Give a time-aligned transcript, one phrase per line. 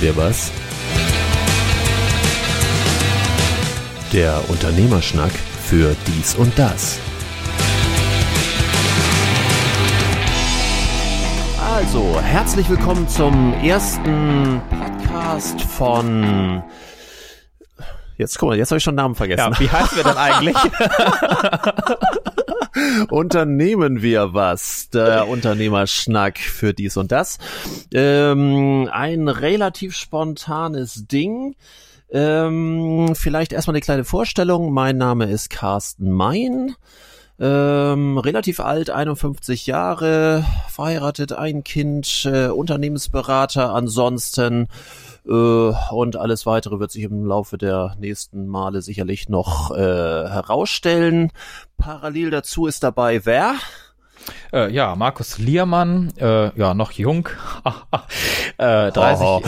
[0.00, 0.50] Wir was?
[4.14, 5.30] Der Unternehmerschnack
[5.62, 6.98] für dies und das.
[11.74, 16.62] Also, herzlich willkommen zum ersten Podcast von
[18.16, 19.52] Jetzt guck mal, jetzt habe ich schon Namen vergessen.
[19.52, 20.56] Ja, wie heißen wir denn eigentlich?
[23.10, 24.90] Unternehmen wir was?
[24.90, 27.38] Der Unternehmerschnack für dies und das.
[27.92, 31.54] Ähm, ein relativ spontanes Ding.
[32.10, 34.72] Ähm, vielleicht erstmal eine kleine Vorstellung.
[34.72, 36.74] Mein Name ist Carsten Mein.
[37.38, 44.68] Ähm, relativ alt, 51 Jahre, verheiratet, ein Kind, äh, Unternehmensberater ansonsten
[45.24, 51.30] und alles weitere wird sich im Laufe der nächsten Male sicherlich noch äh, herausstellen.
[51.76, 53.54] Parallel dazu ist dabei wer?
[54.52, 57.28] Äh, ja, Markus Liermann, äh, ja, noch jung,
[58.58, 59.42] äh, 30, oh.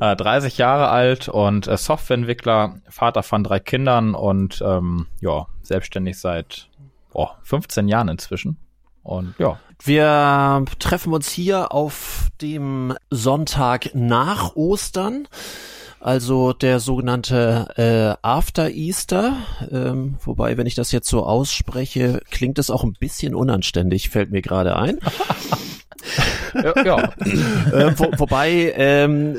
[0.00, 6.18] äh, 30 Jahre alt und äh, Softwareentwickler, Vater von drei Kindern und ähm, ja, selbstständig
[6.18, 6.68] seit
[7.12, 8.58] oh, 15 Jahren inzwischen.
[9.04, 9.58] Und ja.
[9.82, 15.28] Wir treffen uns hier auf dem Sonntag nach Ostern.
[16.00, 19.36] Also der sogenannte äh, After Easter,
[19.70, 24.30] ähm, wobei, wenn ich das jetzt so ausspreche, klingt es auch ein bisschen unanständig, fällt
[24.30, 24.98] mir gerade ein.
[26.54, 26.84] ja.
[26.84, 26.98] ja.
[27.72, 29.36] äh, wo, wobei ähm,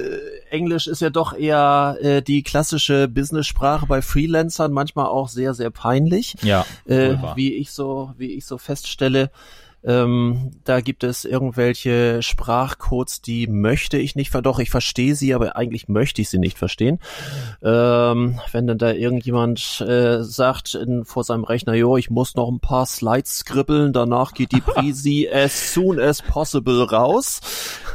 [0.56, 5.70] Englisch ist ja doch eher äh, die klassische Business-Sprache bei Freelancern, manchmal auch sehr, sehr
[5.70, 6.36] peinlich.
[6.42, 6.66] Ja.
[6.86, 9.30] Äh, wie ich so, wie ich so feststelle.
[9.86, 15.56] Ähm, da gibt es irgendwelche Sprachcodes, die möchte ich nicht, doch ich verstehe sie, aber
[15.56, 17.00] eigentlich möchte ich sie nicht verstehen.
[17.64, 22.50] Ähm, wenn dann da irgendjemand äh, sagt in, vor seinem Rechner, jo, ich muss noch
[22.50, 27.42] ein paar Slides skribbeln, danach geht die Prisi as soon as possible raus.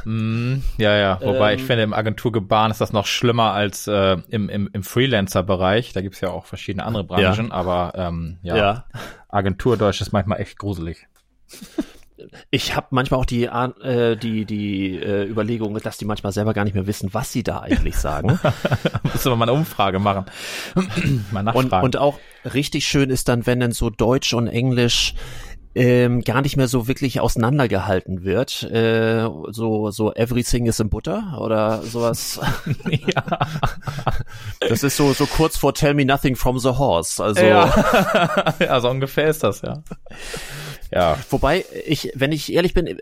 [0.05, 4.17] Mm, ja, ja, wobei ähm, ich finde, im Agenturgebaren ist das noch schlimmer als äh,
[4.29, 5.93] im, im, im Freelancer-Bereich.
[5.93, 7.53] Da gibt's ja auch verschiedene andere Branchen, ja.
[7.53, 8.85] aber ähm, ja, ja.
[9.29, 11.10] Agenturdeutsch ist manchmal echt gruselig.
[12.51, 16.65] Ich habe manchmal auch die äh, die die äh, Überlegung, dass die manchmal selber gar
[16.65, 18.39] nicht mehr wissen, was sie da eigentlich sagen.
[19.13, 20.27] Müssen wir mal eine Umfrage machen.
[21.31, 21.69] mal nachfragen.
[21.69, 22.19] Und, und auch
[22.55, 25.15] richtig schön ist dann, wenn dann so Deutsch und Englisch
[25.75, 28.65] ähm, gar nicht mehr so wirklich auseinandergehalten wird.
[28.65, 32.41] Äh, so, so Everything is in Butter oder sowas.
[32.89, 33.39] ja.
[34.61, 37.23] Das ist so, so kurz vor Tell me nothing from the horse.
[37.23, 37.73] Also, ja.
[38.59, 39.83] ja, so ungefähr ist das, ja.
[40.93, 41.19] Ja.
[41.31, 42.97] Wobei, ich, wenn ich ehrlich bin, äh,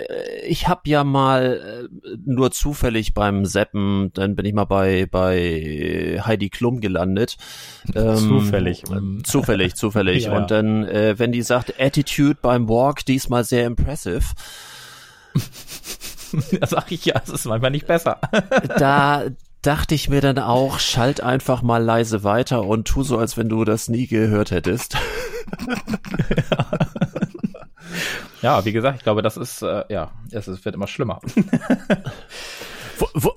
[0.47, 6.21] ich habe ja mal äh, nur zufällig beim Seppen, dann bin ich mal bei, bei
[6.25, 7.37] Heidi Klum gelandet.
[7.93, 8.85] Zufällig.
[8.89, 10.25] Ähm, zufällig, zufällig.
[10.27, 14.23] ja, Und dann, äh, wenn die sagt, Attitude beim Walk, diesmal sehr impressive.
[16.61, 18.19] da sag ich ja, es ist manchmal nicht besser.
[18.79, 19.25] da,
[19.63, 23.49] dachte ich mir dann auch, schalt einfach mal leise weiter und tu so, als wenn
[23.49, 24.97] du das nie gehört hättest.
[26.51, 26.67] ja.
[28.43, 31.21] ja, wie gesagt, ich glaube, das ist, äh, ja, es, wird immer schlimmer.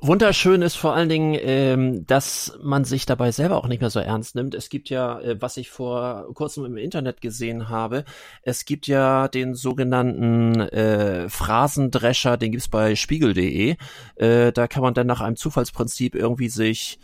[0.02, 4.00] Wunderschön ist vor allen Dingen, ähm, dass man sich dabei selber auch nicht mehr so
[4.00, 4.56] ernst nimmt.
[4.56, 8.04] Es gibt ja, äh, was ich vor kurzem im Internet gesehen habe,
[8.42, 13.76] es gibt ja den sogenannten äh, Phrasendrescher, den gibt's bei spiegel.de.
[14.16, 17.00] Äh, da kann man dann nach einem Zufallsprinzip irgendwie sich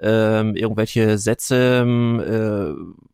[0.00, 3.09] ähm, irgendwelche Sätze äh,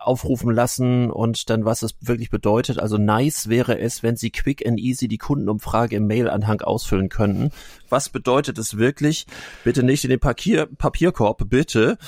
[0.00, 2.78] aufrufen lassen und dann, was es wirklich bedeutet.
[2.78, 7.50] Also nice wäre es, wenn Sie quick and easy die Kundenumfrage im Mailanhang ausfüllen könnten.
[7.88, 9.26] Was bedeutet es wirklich?
[9.62, 11.98] Bitte nicht in den Papier, Papierkorb, bitte.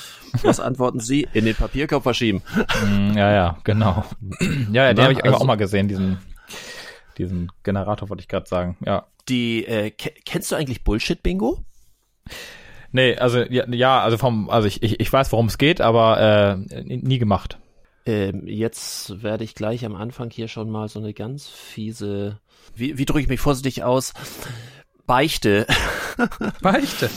[0.41, 1.27] Was antworten Sie?
[1.33, 2.41] In den Papierkorb verschieben.
[2.85, 4.03] Mm, ja, ja, genau.
[4.71, 6.17] Ja, ja den habe ich also, auch mal gesehen, diesen,
[7.17, 9.05] diesen Generator wollte ich gerade sagen, ja.
[9.29, 11.63] Die, äh, kennst du eigentlich Bullshit-Bingo?
[12.91, 16.65] Nee, also ja, ja, also vom, also ich, ich, ich weiß, worum es geht, aber
[16.75, 17.57] äh, nie gemacht.
[18.05, 22.39] Ähm, jetzt werde ich gleich am Anfang hier schon mal so eine ganz fiese,
[22.75, 24.13] wie, wie drücke ich mich vorsichtig aus?
[25.05, 25.67] Beichte.
[26.61, 27.09] Beichte.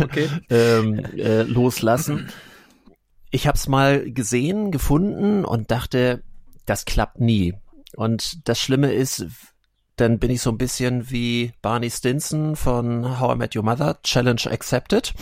[0.00, 0.28] Okay.
[0.50, 2.28] ähm, äh, loslassen.
[3.30, 6.22] Ich habe es mal gesehen, gefunden und dachte,
[6.66, 7.54] das klappt nie.
[7.96, 9.26] Und das Schlimme ist,
[9.96, 14.00] dann bin ich so ein bisschen wie Barney Stinson von How I Met Your Mother,
[14.02, 15.12] Challenge Accepted.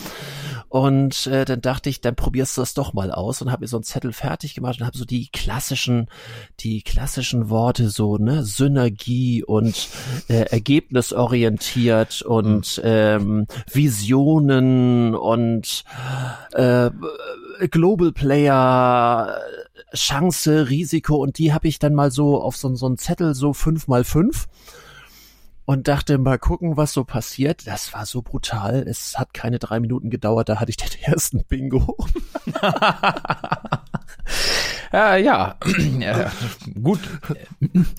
[0.73, 3.69] Und äh, dann dachte ich, dann probierst du das doch mal aus und habe mir
[3.69, 6.09] so einen Zettel fertig gemacht und habe so die klassischen,
[6.61, 9.91] die klassischen Worte so, ne, Synergie und
[10.29, 12.83] äh, ergebnisorientiert und mhm.
[12.85, 15.85] ähm, Visionen und
[16.53, 16.91] äh,
[17.71, 19.37] Global Player,
[19.95, 23.53] Chance, Risiko und die habe ich dann mal so auf so, so einen Zettel so
[23.53, 24.49] fünf mal fünf
[25.73, 27.67] und dachte, mal gucken, was so passiert.
[27.67, 28.87] Das war so brutal.
[28.87, 31.97] Es hat keine drei Minuten gedauert, da hatte ich den ersten Bingo.
[34.93, 35.57] äh, ja,
[36.01, 36.27] äh,
[36.81, 37.01] gut.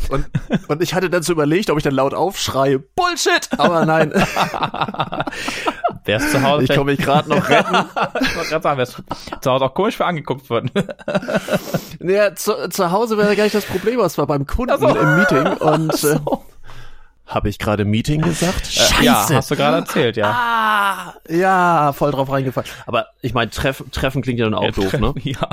[0.09, 0.29] Und,
[0.67, 3.49] und ich hatte dann so überlegt, ob ich dann laut aufschreie, Bullshit!
[3.57, 4.11] Aber nein.
[6.05, 6.65] Wär's zu Hause.
[6.65, 7.75] Ich komme mich gerade noch retten.
[8.21, 9.01] ich wollte gerade sagen, wär's
[9.41, 10.69] zu Hause auch komisch für angeguckt worden.
[11.99, 14.87] naja, zu, zu Hause wäre gar nicht das Problem, was war beim Kunden so.
[14.89, 16.43] im Meeting und so.
[17.33, 18.67] Habe ich gerade Meeting gesagt?
[18.67, 19.01] Scheiße.
[19.01, 20.31] Äh, ja, hast du gerade erzählt, ja.
[20.31, 22.69] Ah, ja, voll drauf reingefallen.
[22.85, 25.13] Aber ich meine, Treffen, Treffen klingt ja dann auch ja, doof, ne?
[25.23, 25.49] Ja,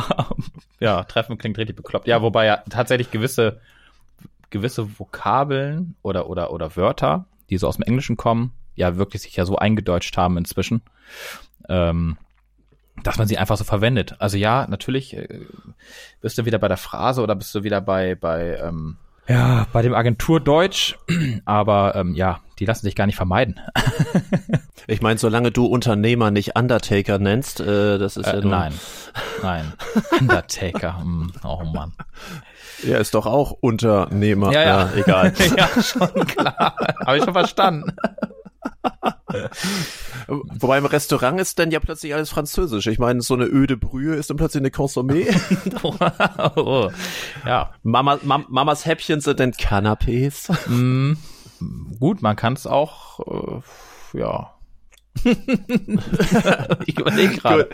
[0.79, 2.07] ja, Treffen klingt richtig bekloppt.
[2.07, 3.61] Ja, wobei ja tatsächlich gewisse,
[4.51, 9.37] gewisse Vokabeln oder, oder, oder Wörter, die so aus dem Englischen kommen, ja wirklich sich
[9.37, 10.83] ja so eingedeutscht haben inzwischen,
[11.69, 12.17] ähm,
[13.03, 14.17] dass man sie einfach so verwendet.
[14.19, 15.41] Also ja, natürlich äh,
[16.21, 18.97] bist du wieder bei der Phrase oder bist du wieder bei, bei, ähm,
[19.31, 20.99] ja, bei dem Agentur Deutsch,
[21.45, 23.61] aber ähm, ja, die lassen sich gar nicht vermeiden.
[24.87, 28.73] ich meine, solange du Unternehmer nicht Undertaker nennst, äh, das ist äh, ja nur Nein,
[29.43, 29.73] nein,
[30.19, 31.93] Undertaker, hm, oh Mann.
[32.87, 34.53] Er ist doch auch Unternehmer.
[34.53, 34.69] Ja, ja.
[34.69, 35.33] ja egal.
[35.57, 36.77] ja, schon klar.
[37.07, 37.93] Habe ich schon verstanden.
[40.27, 42.87] Wobei im Restaurant ist dann ja plötzlich alles Französisch.
[42.87, 45.27] Ich meine, so eine öde Brühe ist dann plötzlich eine Consommé.
[46.57, 46.91] oh,
[47.47, 47.73] ja.
[47.83, 50.51] Mama, Mam, Mamas Häppchen sind dann Canapés.
[50.69, 51.15] Mm,
[51.99, 53.63] gut, man kann es auch,
[54.15, 54.55] äh, ja.
[55.25, 57.69] ich überlege gerade.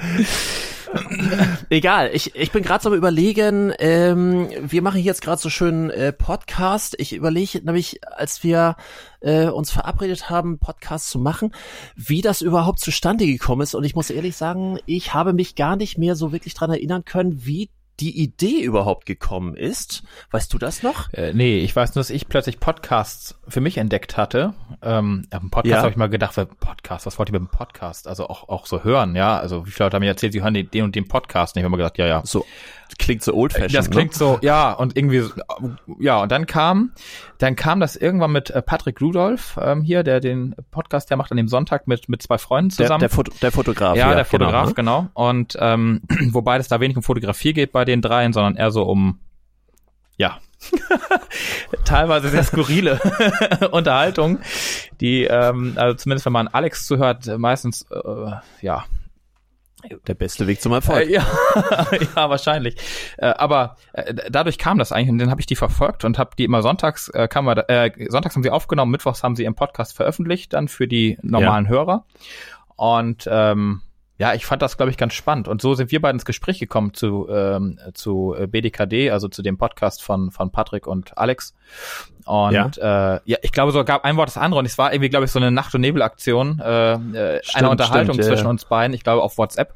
[1.70, 5.90] Egal, ich, ich bin gerade so am überlegen, ähm, wir machen jetzt gerade so schön
[5.90, 6.94] äh, Podcast.
[6.98, 8.76] Ich überlege nämlich, als wir
[9.20, 11.52] äh, uns verabredet haben, Podcast zu machen,
[11.94, 13.74] wie das überhaupt zustande gekommen ist.
[13.74, 17.04] Und ich muss ehrlich sagen, ich habe mich gar nicht mehr so wirklich dran erinnern
[17.04, 17.70] können, wie
[18.00, 20.02] die Idee überhaupt gekommen ist.
[20.30, 21.12] Weißt du das noch?
[21.12, 24.54] Äh, nee, ich weiß nur, dass ich plötzlich Podcasts für mich entdeckt hatte.
[24.82, 25.78] Ähm, auf dem Podcast ja.
[25.78, 28.06] habe ich mal gedacht, Podcast, was wollt ihr mit dem Podcast?
[28.06, 29.38] Also auch, auch so hören, ja.
[29.38, 31.56] Also wie viele Leute haben mir erzählt, sie hören den, den und den Podcast.
[31.56, 32.22] Und ich habe mir gedacht, ja, ja.
[32.24, 32.44] So
[32.98, 33.74] klingt so old-fashioned.
[33.74, 34.18] Das klingt ne?
[34.18, 35.24] so, ja, und irgendwie,
[35.98, 36.92] ja, und dann kam,
[37.38, 41.30] dann kam das irgendwann mit äh, Patrick Rudolph ähm, hier, der den Podcast, der macht
[41.30, 43.00] an dem Sonntag mit mit zwei Freunden zusammen.
[43.00, 43.96] Der, der, Foto, der Fotograf.
[43.96, 45.02] Ja, ja der Fotograf, genau.
[45.02, 45.10] Ne?
[45.14, 45.26] genau.
[45.28, 48.84] Und ähm, wobei es da wenig um Fotografie geht bei den dreien, sondern eher so
[48.84, 49.20] um,
[50.16, 50.38] ja,
[51.84, 52.98] teilweise sehr skurrile
[53.70, 54.38] Unterhaltung,
[55.00, 58.30] die, ähm, also zumindest wenn man Alex zuhört, meistens, äh,
[58.62, 58.84] ja,
[60.06, 61.08] der beste Weg zum Erfolg.
[61.08, 61.26] Äh, ja,
[62.16, 62.76] ja, wahrscheinlich.
[63.18, 66.30] Äh, aber äh, dadurch kam das eigentlich und dann habe ich die verfolgt und habe
[66.36, 69.96] die immer sonntags äh, kam äh, sonntags haben sie aufgenommen, mittwochs haben sie im Podcast
[69.96, 71.70] veröffentlicht dann für die normalen ja.
[71.70, 72.04] Hörer
[72.76, 73.82] und ähm,
[74.18, 75.46] ja, ich fand das, glaube ich, ganz spannend.
[75.46, 79.58] Und so sind wir beide ins Gespräch gekommen zu, ähm, zu BDKD, also zu dem
[79.58, 81.54] Podcast von, von Patrick und Alex.
[82.24, 84.60] Und ja, äh, ja ich glaube, so gab ein Wort das andere.
[84.60, 87.70] Und es war irgendwie, glaube ich, so eine Nacht- und Nebelaktion, äh, äh stimmt, eine
[87.70, 88.50] Unterhaltung stimmt, zwischen ja.
[88.50, 89.74] uns beiden, ich glaube, auf WhatsApp.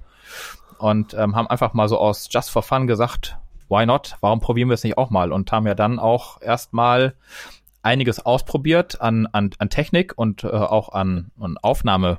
[0.79, 3.37] Und ähm, haben einfach mal so aus Just for Fun gesagt,
[3.69, 4.17] why not?
[4.21, 5.33] Warum probieren wir es nicht auch mal?
[5.33, 7.15] Und haben ja dann auch erstmal
[7.83, 12.19] einiges ausprobiert an, an, an Technik und äh, auch an, an Aufnahme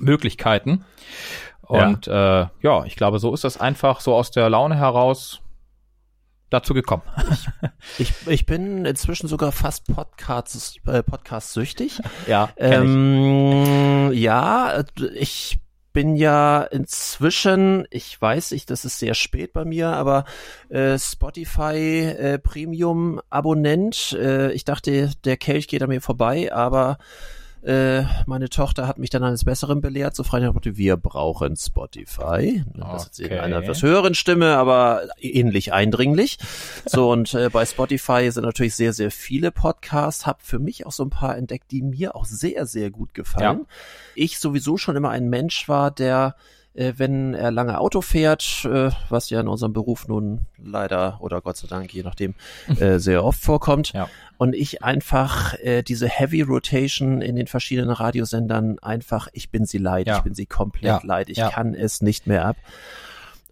[0.00, 0.84] Möglichkeiten.
[1.62, 2.42] Und ja.
[2.42, 5.40] Äh, ja, ich glaube, so ist das einfach so aus der Laune heraus
[6.50, 7.02] dazu gekommen.
[7.98, 12.00] ich, ich bin inzwischen sogar fast Podcasts, äh, Podcast süchtig.
[12.26, 14.20] Ja, ähm, ich.
[14.20, 14.84] ja,
[15.14, 15.58] ich
[15.92, 20.24] bin ja inzwischen, ich weiß nicht, das ist sehr spät bei mir, aber
[20.68, 24.12] äh, Spotify äh, Premium Abonnent.
[24.18, 26.98] Äh, ich dachte, der Kelch geht an mir vorbei, aber
[27.64, 32.62] äh, meine Tochter hat mich dann eines Besseren belehrt, so frei wir brauchen Spotify.
[32.74, 32.96] Das okay.
[32.96, 36.38] ist in einer etwas höheren Stimme, aber ähnlich eindringlich.
[36.84, 40.26] So, und äh, bei Spotify sind natürlich sehr, sehr viele Podcasts.
[40.26, 43.60] Hab für mich auch so ein paar entdeckt, die mir auch sehr, sehr gut gefallen.
[43.60, 43.66] Ja.
[44.14, 46.36] Ich sowieso schon immer ein Mensch war, der
[46.74, 51.40] äh, wenn er lange Auto fährt, äh, was ja in unserem Beruf nun leider oder
[51.40, 52.34] Gott sei Dank, je nachdem,
[52.80, 53.92] äh, sehr oft vorkommt.
[53.92, 54.08] Ja.
[54.36, 59.78] Und ich einfach äh, diese Heavy Rotation in den verschiedenen Radiosendern einfach, ich bin sie
[59.78, 60.18] leid, ja.
[60.18, 61.00] ich bin sie komplett ja.
[61.02, 62.56] leid, ich kann es nicht mehr ab.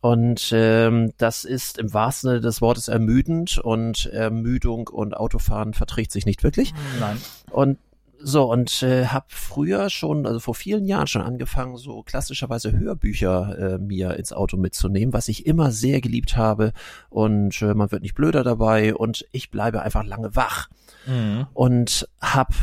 [0.00, 6.10] Und ähm, das ist im wahrsten Sinne des Wortes ermüdend und Ermüdung und Autofahren verträgt
[6.10, 6.74] sich nicht wirklich.
[6.98, 7.18] Nein.
[7.50, 7.78] Und
[8.24, 13.74] so, und äh, habe früher schon, also vor vielen Jahren schon angefangen, so klassischerweise Hörbücher
[13.74, 16.72] äh, mir ins Auto mitzunehmen, was ich immer sehr geliebt habe.
[17.10, 20.68] Und äh, man wird nicht blöder dabei und ich bleibe einfach lange wach.
[21.06, 21.46] Mhm.
[21.52, 22.54] Und habe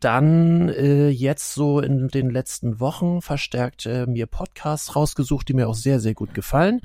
[0.00, 5.68] dann äh, jetzt so in den letzten Wochen verstärkt äh, mir Podcasts rausgesucht, die mir
[5.68, 6.82] auch sehr, sehr gut gefallen.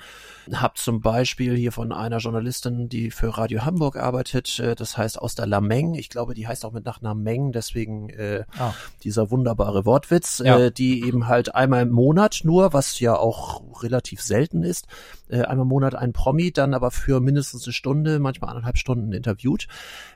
[0.53, 5.19] Hab zum Beispiel hier von einer Journalistin, die für Radio Hamburg arbeitet, äh, das heißt
[5.19, 8.73] aus der Lameng, ich glaube, die heißt auch mit Nachnamen Meng, deswegen äh, ah.
[9.03, 10.57] dieser wunderbare Wortwitz, ja.
[10.57, 14.87] äh, die eben halt einmal im Monat nur, was ja auch relativ selten ist,
[15.29, 19.13] äh, einmal im Monat ein Promi, dann aber für mindestens eine Stunde, manchmal anderthalb Stunden
[19.13, 19.67] interviewt,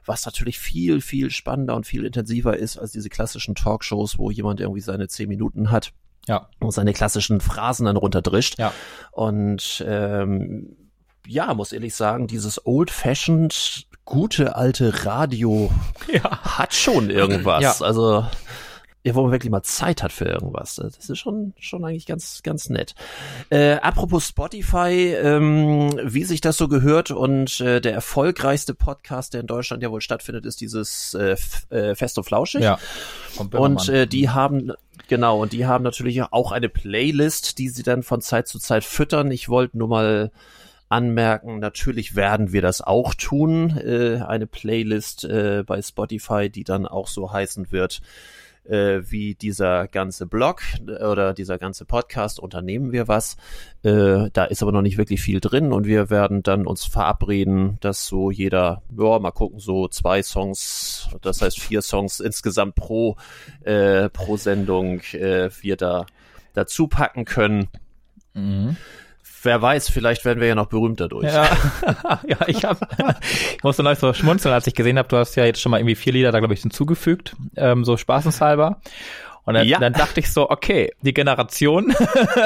[0.05, 4.59] was natürlich viel, viel spannender und viel intensiver ist als diese klassischen Talkshows, wo jemand
[4.59, 5.93] irgendwie seine zehn Minuten hat.
[6.27, 6.49] Ja.
[6.59, 8.57] Und seine klassischen Phrasen dann runterdrischt.
[8.57, 8.73] Ja.
[9.11, 10.77] Und ähm,
[11.27, 15.71] ja, muss ehrlich sagen, dieses old-fashioned gute alte Radio
[16.11, 16.41] ja.
[16.57, 17.61] hat schon irgendwas.
[17.61, 17.85] Ja.
[17.85, 18.25] Also
[19.05, 20.75] ja, wo man wirklich mal Zeit hat für irgendwas.
[20.75, 22.95] Das ist schon, schon eigentlich ganz, ganz nett.
[23.49, 29.41] Äh, apropos Spotify, ähm, wie sich das so gehört und äh, der erfolgreichste Podcast, der
[29.41, 31.35] in Deutschland ja wohl stattfindet, ist dieses äh,
[31.69, 32.61] äh, Fest und Flauschig.
[32.61, 32.79] Ja.
[33.51, 34.71] Und äh, die haben,
[35.09, 38.85] genau, und die haben natürlich auch eine Playlist, die sie dann von Zeit zu Zeit
[38.85, 39.31] füttern.
[39.31, 40.31] Ich wollte nur mal
[40.87, 46.85] anmerken, natürlich werden wir das auch tun, äh, eine Playlist äh, bei Spotify, die dann
[46.85, 48.01] auch so heißen wird,
[48.65, 53.37] äh, wie dieser ganze Blog oder dieser ganze Podcast Unternehmen wir was.
[53.83, 57.77] Äh, da ist aber noch nicht wirklich viel drin und wir werden dann uns verabreden,
[57.81, 63.17] dass so jeder, ja, mal gucken, so zwei Songs, das heißt vier Songs insgesamt pro,
[63.61, 66.05] äh, pro Sendung äh, wir da
[66.53, 67.67] dazu packen können.
[68.33, 68.77] Mhm
[69.43, 71.31] wer weiß, vielleicht werden wir ja noch berühmt dadurch.
[71.31, 71.49] Ja,
[72.27, 72.77] ja ich hab,
[73.55, 75.79] ich musste neulich so schmunzeln, als ich gesehen habe, du hast ja jetzt schon mal
[75.79, 78.79] irgendwie vier Lieder da, glaube ich, hinzugefügt, ähm, so spaßenshalber.
[79.45, 79.77] Und dann, ja.
[79.77, 81.93] dann dachte ich so, okay, die Generation,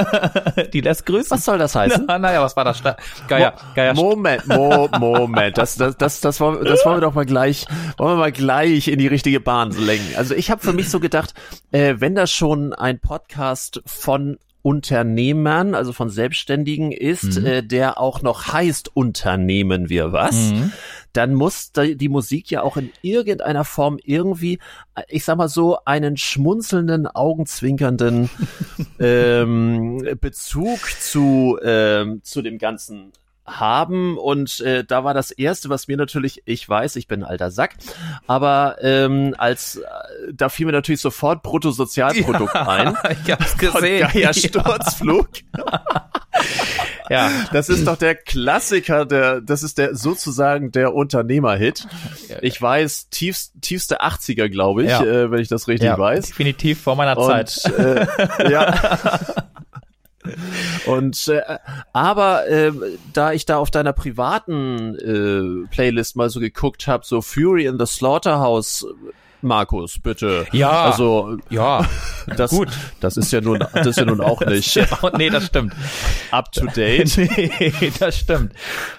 [0.74, 1.30] die lässt grüßen.
[1.30, 2.06] Was soll das heißen?
[2.08, 2.82] Na, naja, was war das?
[3.28, 7.26] Geier, Geier Moment, Mo, Moment, das, das, das, das, wollen, das wollen wir doch mal
[7.26, 10.16] gleich, wollen wir mal gleich in die richtige Bahn lenken.
[10.18, 11.36] Also ich habe für mich so gedacht,
[11.72, 17.46] äh, wenn das schon ein Podcast von Unternehmern, also von Selbstständigen ist, mhm.
[17.46, 20.74] äh, der auch noch heißt Unternehmen wir was, mhm.
[21.14, 24.60] dann muss die Musik ja auch in irgendeiner Form irgendwie,
[25.08, 28.30] ich sag mal so, einen schmunzelnden, augenzwinkernden
[29.00, 33.14] ähm, Bezug zu, ähm, zu dem ganzen
[33.48, 37.30] haben und äh, da war das erste, was mir natürlich, ich weiß, ich bin ein
[37.30, 37.76] alter Sack,
[38.28, 39.84] aber ähm, als äh,
[40.34, 42.98] da fiel mir natürlich sofort Bruttosozialprodukt ja, ein.
[43.26, 44.10] Ich hab's gesehen.
[44.14, 45.30] Ja, Sturzflug.
[47.10, 51.88] ja, das ist doch der Klassiker, der, das ist der sozusagen der Unternehmerhit.
[52.42, 55.04] Ich weiß, tiefst, tiefste 80er, glaube ich, ja.
[55.04, 56.28] äh, wenn ich das richtig ja, weiß.
[56.28, 57.64] Definitiv vor meiner und, Zeit.
[57.78, 58.98] Äh, ja.
[60.86, 61.42] Und äh,
[61.94, 62.72] aber äh,
[63.14, 67.78] da ich da auf deiner privaten äh, Playlist mal so geguckt habe, so Fury in
[67.80, 68.86] the Slaughterhouse
[69.48, 70.46] Markus, bitte.
[70.52, 70.84] Ja.
[70.84, 71.86] Also ja,
[72.36, 72.70] das, gut.
[73.00, 74.80] Das ist ja nun, das ist ja nun auch nicht.
[75.18, 75.74] nee, das stimmt.
[76.32, 77.18] Up to date.
[77.18, 78.54] nee, das stimmt.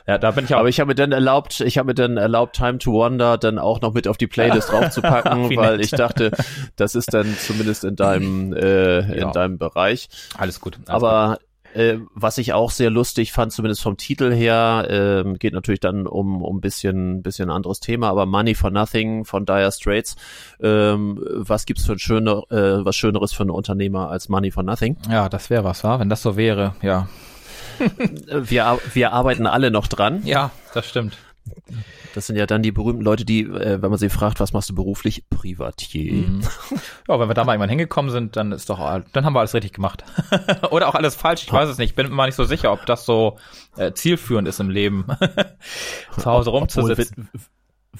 [0.06, 0.60] Ja, da bin ich auch.
[0.60, 3.58] Aber ich habe mir dann erlaubt, ich habe mir dann erlaubt, Time to Wonder dann
[3.58, 6.30] auch noch mit auf die Playlist draufzupacken, weil ich dachte,
[6.76, 9.32] das ist dann zumindest in deinem, äh, in ja.
[9.32, 10.08] deinem Bereich.
[10.36, 10.78] Alles gut.
[10.86, 11.47] Alles Aber gut.
[11.74, 16.06] Äh, was ich auch sehr lustig fand, zumindest vom Titel her, äh, geht natürlich dann
[16.06, 20.16] um um bisschen bisschen anderes Thema, aber Money for Nothing von Dire Straits.
[20.60, 24.62] Ähm, was gibt's für ein schöner, äh, was Schöneres für einen Unternehmer als Money for
[24.62, 24.96] Nothing?
[25.10, 26.00] Ja, das wäre was, wa?
[26.00, 27.08] Wenn das so wäre, ja.
[28.28, 30.22] wir wir arbeiten alle noch dran.
[30.24, 31.16] Ja, das stimmt.
[32.14, 34.70] Das sind ja dann die berühmten Leute, die, äh, wenn man sie fragt, was machst
[34.70, 35.24] du beruflich?
[35.30, 36.12] Privatier.
[36.12, 36.40] Mhm.
[37.08, 38.78] Ja, wenn wir da mal irgendwann hingekommen sind, dann ist doch,
[39.12, 40.04] dann haben wir alles richtig gemacht.
[40.70, 41.94] Oder auch alles falsch, ich weiß es nicht.
[41.94, 43.38] Bin mir mal nicht so sicher, ob das so
[43.76, 45.06] äh, zielführend ist im Leben,
[46.18, 47.28] zu Hause rumzusitzen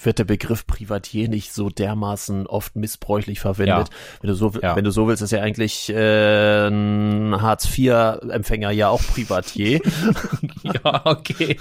[0.03, 3.89] wird der Begriff Privatier nicht so dermaßen oft missbräuchlich verwendet.
[3.89, 3.95] Ja.
[4.21, 4.77] Wenn du so, ja.
[4.77, 9.81] wenn du so willst, ist ja eigentlich äh, ein Hartz-IV-Empfänger ja auch Privatier.
[10.63, 11.57] ja, okay.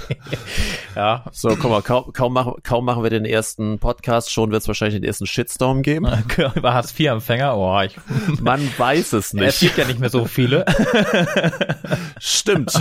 [0.95, 1.25] ja.
[1.31, 4.67] So, guck mal, kaum, kaum, machen, kaum machen wir den ersten Podcast, schon wird es
[4.67, 6.07] wahrscheinlich den ersten Shitstorm geben.
[6.55, 7.57] Über Hartz-IV-Empfänger?
[7.57, 7.95] Oh, ich,
[8.39, 9.47] Man weiß es nicht.
[9.47, 10.65] Es gibt ja nicht mehr so viele.
[12.19, 12.73] Stimmt.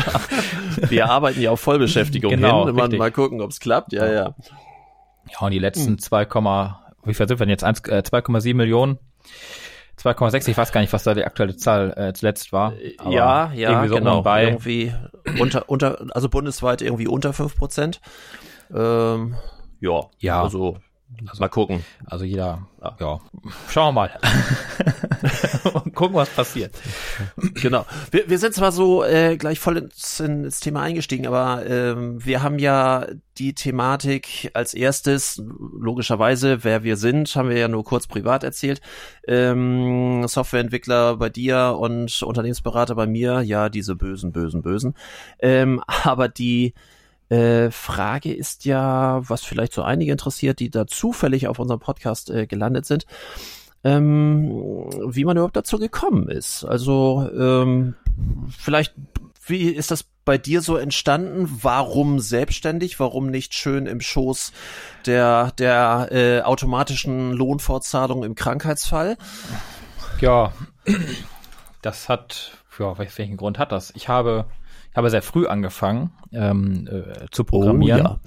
[0.89, 2.75] Wir arbeiten ja auf Vollbeschäftigung genau, hin.
[2.75, 3.93] Mal, mal gucken, ob es klappt.
[3.93, 4.35] Ja, ja.
[5.31, 5.99] Ja, und die letzten hm.
[5.99, 6.27] 2,
[7.05, 7.65] wie viel sind wir denn jetzt?
[7.65, 8.99] 2,7 äh, Millionen.
[9.99, 12.75] 2,6, ich weiß gar nicht, was da die aktuelle Zahl äh, zuletzt war.
[13.09, 14.23] ja, ja, irgendwie so genau.
[14.23, 14.45] Bei.
[14.45, 14.93] Irgendwie
[15.39, 18.01] unter, unter, also bundesweit irgendwie unter 5 Prozent.
[18.75, 19.37] Ähm,
[19.81, 20.77] ja, ja, also
[21.29, 21.85] Also, mal gucken.
[22.05, 22.67] Also jeder,
[23.01, 23.21] ja,
[23.71, 24.19] schauen wir mal.
[25.85, 26.75] Und gucken, was passiert.
[27.55, 27.87] Genau.
[28.11, 32.43] Wir, wir sind zwar so äh, gleich voll ins, ins Thema eingestiegen, aber ähm, wir
[32.43, 33.07] haben ja
[33.39, 38.81] die Thematik als erstes, logischerweise, wer wir sind, haben wir ja nur kurz privat erzählt.
[39.29, 44.95] Ähm, Softwareentwickler bei dir und Unternehmensberater bei mir, ja, diese bösen, bösen, bösen.
[45.39, 46.75] Ähm, aber die
[47.29, 52.31] äh, Frage ist ja, was vielleicht so einige interessiert, die da zufällig auf unserem Podcast
[52.31, 53.07] äh, gelandet sind,
[53.85, 54.51] ähm,
[55.09, 56.65] wie man überhaupt dazu gekommen ist.
[56.65, 57.95] Also ähm,
[58.59, 58.95] vielleicht,
[59.47, 61.49] wie ist das bei dir so entstanden?
[61.63, 62.99] Warum selbstständig?
[62.99, 64.53] Warum nicht schön im Schoß
[65.07, 69.17] der, der äh, automatischen Lohnfortzahlung im Krankheitsfall?
[70.21, 70.53] Ja,
[71.83, 73.93] das hat, ja, welchen Grund hat das?
[73.95, 74.47] Ich habe
[74.97, 78.07] habe sehr früh angefangen ähm, äh, zu programmieren.
[78.07, 78.19] Oh,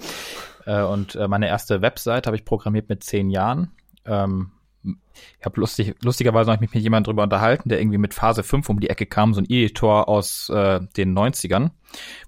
[0.66, 0.82] ja.
[0.82, 3.72] äh, und äh, meine erste Website habe ich programmiert mit zehn Jahren.
[4.04, 8.42] Ähm, ich habe lustig, lustigerweise noch mich mit jemandem drüber unterhalten, der irgendwie mit Phase
[8.42, 11.70] 5 um die Ecke kam, so ein Editor aus äh, den 90ern,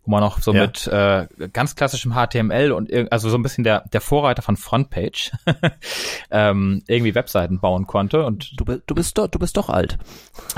[0.05, 0.63] wo man noch so ja.
[0.63, 5.33] mit äh, ganz klassischem HTML und also so ein bisschen der, der Vorreiter von Frontpage
[6.31, 8.25] ähm, irgendwie Webseiten bauen konnte.
[8.25, 9.99] Und du, du bist doch, du bist doch alt.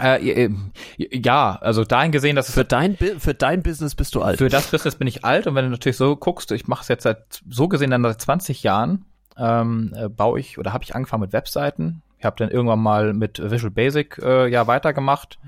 [0.00, 0.48] Äh,
[0.96, 4.38] ja, also dahin gesehen, dass es für dein für dein Business bist du alt.
[4.38, 6.88] Für das Business bin ich alt und wenn du natürlich so guckst, ich mache es
[6.88, 9.04] jetzt seit so gesehen dann seit 20 Jahren
[9.38, 12.02] ähm, äh, baue ich oder habe ich angefangen mit Webseiten.
[12.18, 15.38] Ich habe dann irgendwann mal mit Visual Basic äh, ja weitergemacht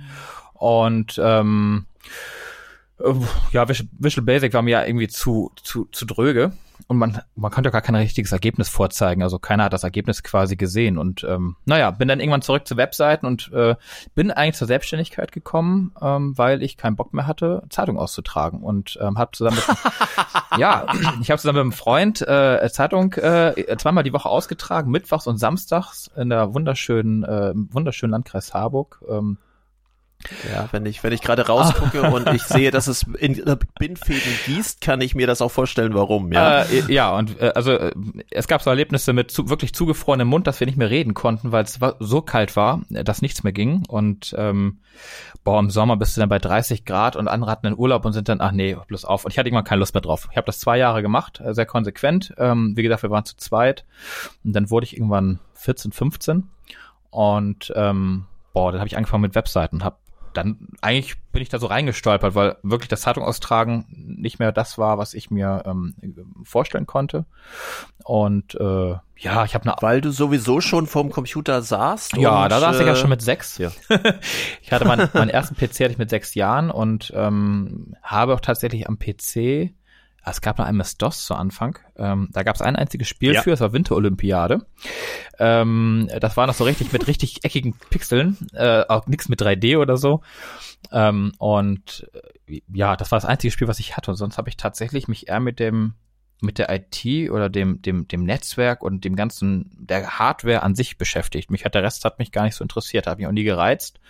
[0.54, 1.86] und ähm,
[2.98, 3.12] äh,
[3.52, 6.52] ja, Visual Basic war mir ja irgendwie zu, zu, zu dröge
[6.88, 9.22] und man, man konnte gar kein richtiges Ergebnis vorzeigen.
[9.22, 10.98] Also keiner hat das Ergebnis quasi gesehen.
[10.98, 13.74] Und ähm, naja, bin dann irgendwann zurück zu Webseiten und äh,
[14.14, 18.62] bin eigentlich zur Selbstständigkeit gekommen, ähm, weil ich keinen Bock mehr hatte, Zeitung auszutragen.
[18.62, 19.76] Und ähm, habe zusammen mit,
[20.58, 20.86] ja,
[21.20, 25.38] ich habe zusammen mit einem Freund äh, Zeitung äh, zweimal die Woche ausgetragen, mittwochs und
[25.38, 29.02] samstags in der wunderschönen, äh, wunderschönen Landkreis Harburg.
[29.08, 29.38] Ähm,
[30.52, 33.42] ja, wenn ich, wenn ich gerade rausgucke und ich sehe, dass es in
[33.78, 36.62] Bindfäden gießt, kann ich mir das auch vorstellen, warum, ja.
[36.62, 37.92] Äh, ja, und äh, also äh,
[38.30, 41.52] es gab so Erlebnisse mit zu, wirklich zugefrorenem Mund, dass wir nicht mehr reden konnten,
[41.52, 43.84] weil es so kalt war, dass nichts mehr ging.
[43.88, 44.78] Und ähm,
[45.44, 48.12] boah, im Sommer bist du dann bei 30 Grad und andere hatten einen Urlaub und
[48.12, 49.24] sind dann, ach nee, bloß auf.
[49.24, 50.28] Und ich hatte irgendwann keine Lust mehr drauf.
[50.30, 52.34] Ich habe das zwei Jahre gemacht, äh, sehr konsequent.
[52.38, 53.84] Ähm, wie gesagt, wir waren zu zweit.
[54.44, 56.48] Und dann wurde ich irgendwann 14, 15.
[57.10, 59.96] Und ähm, boah, dann habe ich angefangen mit Webseiten, habe
[60.36, 64.78] dann eigentlich bin ich da so reingestolpert, weil wirklich das Zeitung austragen nicht mehr das
[64.78, 65.94] war, was ich mir ähm,
[66.44, 67.24] vorstellen konnte.
[68.04, 69.76] Und äh, ja, ich habe eine.
[69.80, 72.16] Weil du sowieso schon vorm Computer saßt.
[72.16, 73.58] Ja, und, da saß ich ja schon mit sechs.
[73.58, 73.70] Ja.
[74.62, 78.40] ich hatte meinen, meinen ersten PC hatte ich mit sechs Jahren und ähm, habe auch
[78.40, 79.74] tatsächlich am PC
[80.30, 81.78] es gab noch ein MS-DOS zu Anfang.
[81.96, 83.42] Ähm, da gab es ein einziges Spiel ja.
[83.42, 84.66] für, es war Winterolympiade.
[85.38, 89.78] Ähm, das war noch so richtig mit richtig eckigen Pixeln, äh, auch nichts mit 3D
[89.78, 90.22] oder so.
[90.90, 92.10] Ähm, und
[92.48, 94.10] äh, ja, das war das einzige Spiel, was ich hatte.
[94.10, 95.94] Und sonst habe ich tatsächlich mich eher mit dem
[96.42, 100.98] mit der IT oder dem, dem, dem Netzwerk und dem ganzen, der Hardware an sich
[100.98, 101.50] beschäftigt.
[101.50, 104.00] Mich hat der Rest hat mich gar nicht so interessiert, hat mich auch nie gereizt.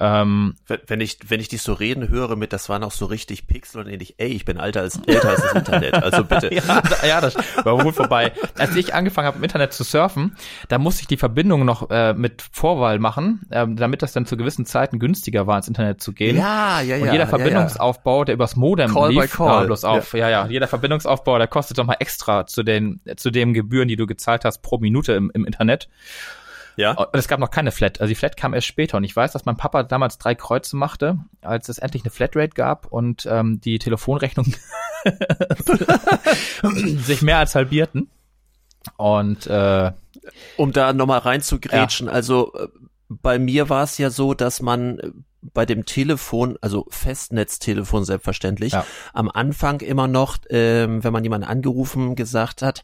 [0.00, 3.46] Ähm, wenn ich, wenn ich dich so reden höre mit, das war noch so richtig
[3.46, 6.52] Pixel und ähnlich, ey, ich bin alter als, älter als das Internet, also bitte.
[6.52, 8.32] ja, ja, das war gut vorbei.
[8.58, 10.36] Als ich angefangen habe, im Internet zu surfen,
[10.68, 14.36] da musste ich die Verbindung noch äh, mit Vorwahl machen, äh, damit das dann zu
[14.36, 16.36] gewissen Zeiten günstiger war, ins Internet zu gehen.
[16.36, 17.04] Ja, ja, ja.
[17.04, 18.24] Und jeder Verbindungsaufbau, ja, ja.
[18.24, 19.60] der übers Modem call lief, by call.
[19.60, 20.28] Ja, bloß auf, ja.
[20.28, 23.96] ja, ja, jeder Verbindungsaufbau, der kostet doch mal extra zu den, zu den Gebühren, die
[23.96, 25.88] du gezahlt hast pro Minute im, im Internet.
[26.76, 26.92] Ja.
[26.92, 28.00] Und es gab noch keine Flat.
[28.00, 28.96] Also die Flat kam erst später.
[28.96, 32.54] Und ich weiß, dass mein Papa damals drei Kreuze machte, als es endlich eine Flatrate
[32.54, 34.54] gab und ähm, die Telefonrechnung
[36.96, 38.10] sich mehr als halbierten.
[38.96, 39.92] Und äh,
[40.56, 42.12] um da nochmal reinzugrätschen, ja.
[42.12, 42.68] also äh,
[43.08, 48.86] bei mir war es ja so, dass man bei dem Telefon, also Festnetztelefon selbstverständlich, ja.
[49.12, 52.82] am Anfang immer noch, ähm, wenn man jemanden angerufen gesagt hat,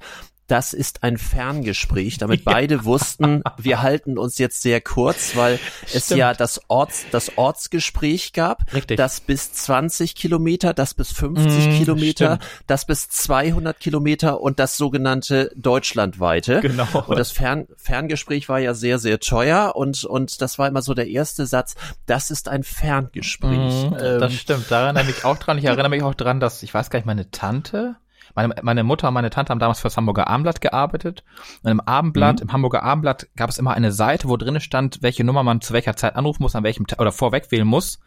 [0.50, 2.52] das ist ein Ferngespräch, damit ja.
[2.52, 5.94] beide wussten, wir halten uns jetzt sehr kurz, weil Stimmt.
[5.94, 8.96] es ja das Orts, das Ortsgespräch gab, Richtig.
[8.96, 12.64] das bis 20 Kilometer, das bis 50 mm, Kilometer, stimmt.
[12.66, 16.60] das bis 200 Kilometer und das sogenannte deutschlandweite.
[16.60, 16.86] Genau.
[17.06, 20.94] Und das Fern, Ferngespräch war ja sehr, sehr teuer und, und das war immer so
[20.94, 23.90] der erste Satz, das ist ein Ferngespräch.
[23.90, 25.58] Mm, ähm, das stimmt, da erinnere ich mich auch dran.
[25.58, 27.96] Ich erinnere mich auch dran, dass, ich weiß gar nicht, meine Tante,
[28.34, 31.24] meine, meine Mutter und meine Tante haben damals für das Hamburger Abendblatt gearbeitet.
[31.62, 32.42] Und im Abendblatt, mhm.
[32.42, 35.72] im Hamburger Abendblatt gab es immer eine Seite, wo drin stand, welche Nummer man zu
[35.72, 38.00] welcher Zeit anrufen muss, an welchem oder vorweg wählen muss,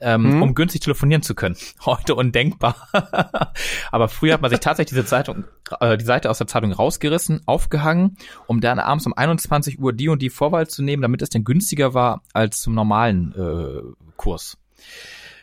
[0.00, 0.42] ähm, mhm.
[0.42, 1.56] um günstig telefonieren zu können.
[1.84, 2.76] Heute undenkbar.
[3.90, 5.44] Aber früher hat man sich tatsächlich diese Zeitung,
[5.80, 10.08] äh, die Seite aus der Zeitung rausgerissen, aufgehangen, um dann abends um 21 Uhr die
[10.08, 14.58] und die Vorwahl zu nehmen, damit es denn günstiger war als zum normalen äh, Kurs.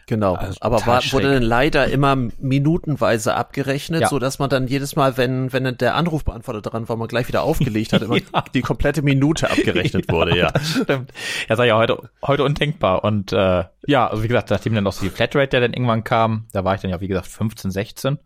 [0.10, 4.08] Genau, also aber war, wurde dann leider immer minutenweise abgerechnet, ja.
[4.08, 7.44] so dass man dann jedes Mal, wenn wenn der Anrufbeantworter dran war, man gleich wieder
[7.44, 8.44] aufgelegt hat, immer ja.
[8.56, 10.36] die komplette Minute abgerechnet ja, wurde.
[10.36, 11.14] Ja, stimmt.
[11.48, 14.94] Ja, sei ja heute heute undenkbar und äh, ja, also wie gesagt, nachdem dann noch
[14.94, 17.70] so die Flatrate, der dann irgendwann kam, da war ich dann ja wie gesagt 15,
[17.70, 18.18] 16,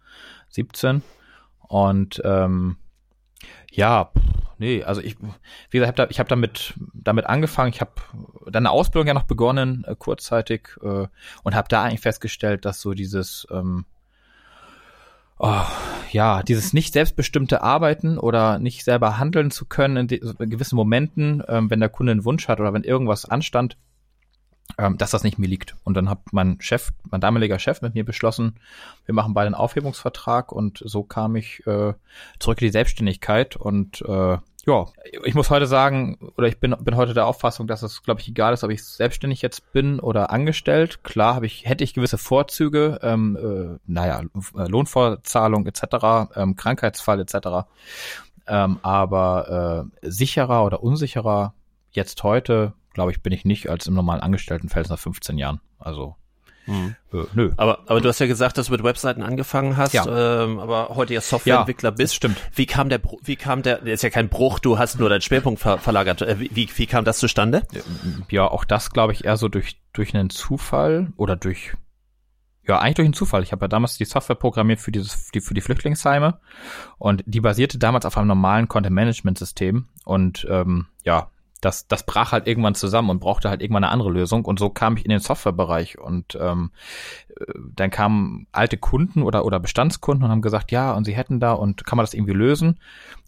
[0.51, 1.01] 17
[1.67, 2.77] und ähm,
[3.75, 4.11] ja,
[4.59, 5.17] nee, also ich,
[5.69, 7.73] wie gesagt, ich habe damit damit angefangen.
[7.73, 7.91] Ich habe
[8.45, 11.07] dann eine Ausbildung ja noch begonnen, äh, kurzzeitig, äh,
[11.43, 13.85] und habe da eigentlich festgestellt, dass so dieses ähm,
[15.39, 15.61] oh,
[16.11, 21.43] ja, dieses nicht selbstbestimmte Arbeiten oder nicht selber handeln zu können in, in gewissen Momenten,
[21.47, 23.77] ähm, wenn der Kunde einen Wunsch hat oder wenn irgendwas anstand,
[24.77, 25.75] ähm, dass das nicht mir liegt.
[25.83, 28.59] Und dann hat mein Chef, mein damaliger Chef mit mir beschlossen,
[29.05, 31.93] wir machen beide einen Aufhebungsvertrag und so kam ich äh,
[32.39, 34.85] zurück in die Selbstständigkeit und äh, ja,
[35.25, 38.29] ich muss heute sagen, oder ich bin, bin heute der Auffassung, dass es, glaube ich,
[38.29, 41.03] egal ist, ob ich selbstständig jetzt bin oder angestellt.
[41.03, 44.21] Klar habe ich, hätte ich gewisse Vorzüge, ähm, äh, naja,
[44.53, 47.67] Lohnfortzahlung etc., ähm, Krankheitsfall etc.
[48.47, 51.53] Ähm, aber äh, sicherer oder unsicherer
[51.91, 55.59] jetzt heute glaube ich, bin ich nicht als im normalen Angestelltenfeld nach 15 Jahren.
[55.79, 56.15] Also
[56.65, 56.95] hm.
[57.11, 57.51] Äh, nö.
[57.57, 60.43] Aber, aber du hast ja gesagt, dass du mit Webseiten angefangen hast, ja.
[60.43, 62.15] ähm, aber heute ja Softwareentwickler ja, bist.
[62.15, 62.37] Stimmt.
[62.55, 65.59] Wie kam der, wie kam der, ist ja kein Bruch, du hast nur deinen Schwerpunkt
[65.59, 66.21] ver verlagert.
[66.21, 67.63] Äh, wie, wie kam das zustande?
[68.29, 71.73] Ja, auch das glaube ich eher so durch, durch einen Zufall oder durch,
[72.65, 73.43] ja, eigentlich durch einen Zufall.
[73.43, 76.39] Ich habe ja damals die Software programmiert für dieses, die, für die Flüchtlingsheime
[76.97, 81.29] und die basierte damals auf einem normalen Content-Management-System und ähm, ja,
[81.63, 84.45] das, das brach halt irgendwann zusammen und brauchte halt irgendwann eine andere Lösung.
[84.45, 86.71] Und so kam ich in den Softwarebereich und ähm,
[87.29, 87.45] äh,
[87.75, 91.53] dann kamen alte Kunden oder, oder Bestandskunden und haben gesagt, ja, und sie hätten da
[91.53, 92.79] und kann man das irgendwie lösen?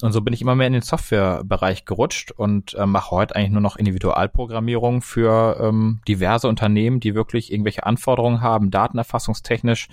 [0.02, 3.52] Und so bin ich immer mehr in den Softwarebereich gerutscht und äh, mache heute eigentlich
[3.52, 9.88] nur noch Individualprogrammierung für ähm, diverse Unternehmen, die wirklich irgendwelche Anforderungen haben, datenerfassungstechnisch,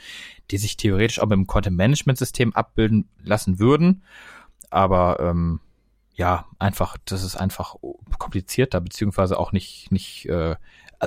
[0.51, 4.03] die sich theoretisch auch mit dem Content-Management-System abbilden lassen würden.
[4.71, 5.61] Aber ähm,
[6.15, 7.77] ja, einfach, das ist einfach
[8.19, 10.57] komplizierter, beziehungsweise auch nicht, nicht, äh,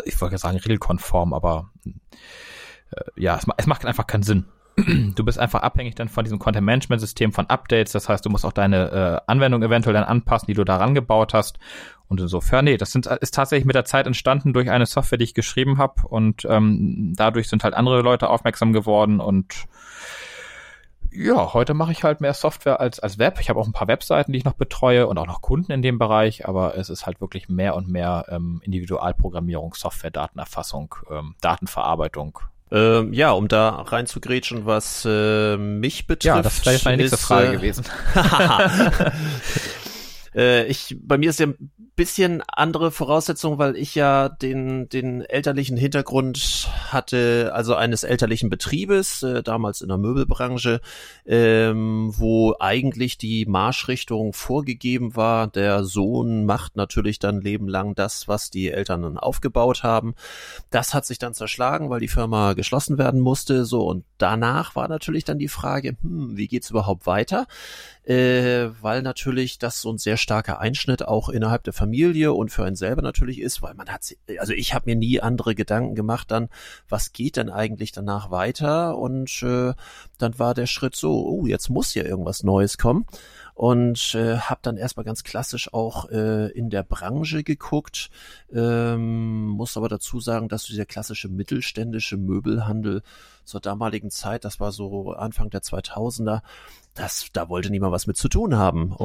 [0.04, 1.72] ich wollte sagen regelkonform, aber
[2.92, 4.46] äh, ja, es, es macht einfach keinen Sinn.
[5.16, 7.94] Du bist einfach abhängig dann von diesem Content-Management-System, von Updates.
[7.94, 11.34] Das heißt, du musst auch deine äh, Anwendung eventuell dann anpassen, die du daran gebaut
[11.34, 11.60] hast.
[12.10, 15.24] Und insofern, nee, das sind, ist tatsächlich mit der Zeit entstanden durch eine Software, die
[15.24, 16.06] ich geschrieben habe.
[16.06, 19.66] Und ähm, dadurch sind halt andere Leute aufmerksam geworden und
[21.16, 23.40] ja, heute mache ich halt mehr Software als, als Web.
[23.40, 25.82] Ich habe auch ein paar Webseiten, die ich noch betreue und auch noch Kunden in
[25.82, 31.36] dem Bereich, aber es ist halt wirklich mehr und mehr ähm, Individualprogrammierung, Software, Datenerfassung, ähm,
[31.42, 32.40] Datenverarbeitung.
[32.72, 36.36] Ähm, ja, um da reinzugrätschen, was äh, mich betrifft.
[36.36, 37.86] Ja, das wäre jetzt meine nächste ist, Frage äh, gewesen.
[40.36, 41.48] äh, ich, bei mir ist ja
[41.96, 49.24] bisschen andere Voraussetzungen, weil ich ja den, den elterlichen Hintergrund hatte, also eines elterlichen Betriebes,
[49.24, 50.82] äh, damals in der Möbelbranche,
[51.26, 55.48] ähm, wo eigentlich die Marschrichtung vorgegeben war.
[55.48, 60.16] Der Sohn macht natürlich dann lebenlang das, was die Eltern dann aufgebaut haben.
[60.72, 63.64] Das hat sich dann zerschlagen, weil die Firma geschlossen werden musste.
[63.64, 67.48] So, und danach war natürlich dann die Frage, hm, wie geht's überhaupt weiter?
[68.04, 71.85] Äh, weil natürlich das so ein sehr starker Einschnitt auch innerhalb der Familie
[72.34, 75.56] und für einen selber natürlich ist, weil man hat, also ich habe mir nie andere
[75.56, 76.50] Gedanken gemacht dann,
[76.90, 78.98] was geht denn eigentlich danach weiter?
[78.98, 79.74] Und äh,
[80.18, 83.06] dann war der Schritt so, oh, jetzt muss ja irgendwas Neues kommen
[83.56, 88.10] und äh, habe dann erstmal ganz klassisch auch äh, in der Branche geguckt.
[88.52, 93.02] Ähm, muss aber dazu sagen, dass dieser klassische mittelständische Möbelhandel
[93.46, 96.42] zur damaligen Zeit, das war so Anfang der 2000er,
[96.96, 98.90] das, da wollte niemand was mit zu tun haben.
[98.90, 98.96] Mhm.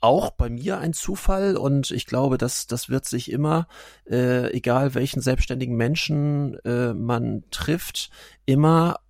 [0.00, 3.68] Auch bei mir ein Zufall und ich glaube, dass das wird sich immer,
[4.08, 8.10] äh, egal welchen selbstständigen Menschen äh, man trifft,
[8.46, 9.00] immer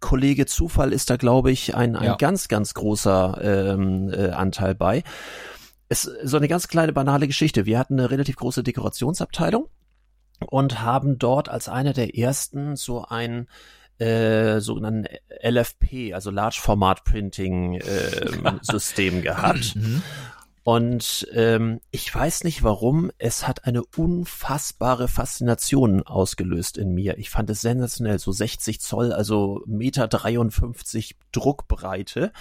[0.00, 2.16] Kollege Zufall ist da, glaube ich, ein, ein ja.
[2.16, 5.02] ganz, ganz großer ähm, äh, Anteil bei.
[5.88, 7.66] Es so eine ganz kleine banale Geschichte.
[7.66, 9.68] Wir hatten eine relativ große Dekorationsabteilung
[10.46, 13.48] und haben dort als einer der ersten so ein
[13.98, 15.06] äh, sogenannten
[15.42, 18.26] LFP, also Large Format Printing äh,
[18.62, 19.76] System gehabt.
[19.76, 20.02] Mhm.
[20.68, 27.16] Und ähm, ich weiß nicht warum, es hat eine unfassbare Faszination ausgelöst in mir.
[27.16, 32.32] Ich fand es sensationell, so 60 Zoll, also Meter 53 Druckbreite.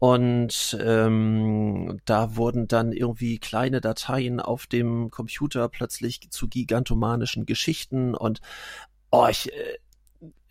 [0.00, 8.16] Und ähm, da wurden dann irgendwie kleine Dateien auf dem Computer plötzlich zu gigantomanischen Geschichten
[8.16, 8.40] und
[9.12, 9.78] oh, ich, äh,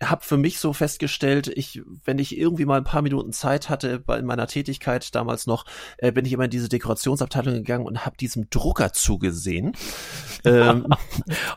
[0.02, 3.98] habe für mich so festgestellt, ich, wenn ich irgendwie mal ein paar Minuten Zeit hatte
[3.98, 5.64] bei meiner Tätigkeit damals noch,
[5.98, 9.72] äh, bin ich immer in diese Dekorationsabteilung gegangen und habe diesem Drucker zugesehen.
[10.44, 10.86] ähm,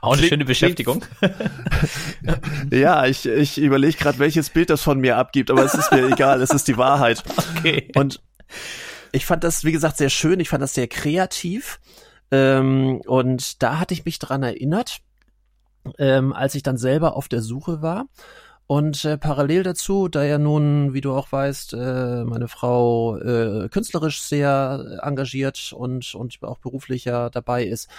[0.02, 1.04] Auch eine schöne Beschäftigung.
[2.72, 6.08] ja, ich, ich überlege gerade, welches Bild das von mir abgibt, aber es ist mir
[6.08, 7.24] egal, es ist die Wahrheit.
[7.58, 7.90] Okay.
[7.96, 8.22] Und
[9.12, 11.80] ich fand das, wie gesagt, sehr schön, ich fand das sehr kreativ.
[12.30, 15.00] Ähm, und da hatte ich mich dran erinnert
[15.98, 18.06] ähm, als ich dann selber auf der Suche war.
[18.68, 23.70] Und äh, parallel dazu, da ja nun, wie du auch weißt, äh, meine Frau äh,
[23.70, 27.90] künstlerisch sehr engagiert und, und auch beruflicher dabei ist,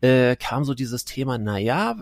[0.00, 1.96] äh, kam so dieses Thema, na ja,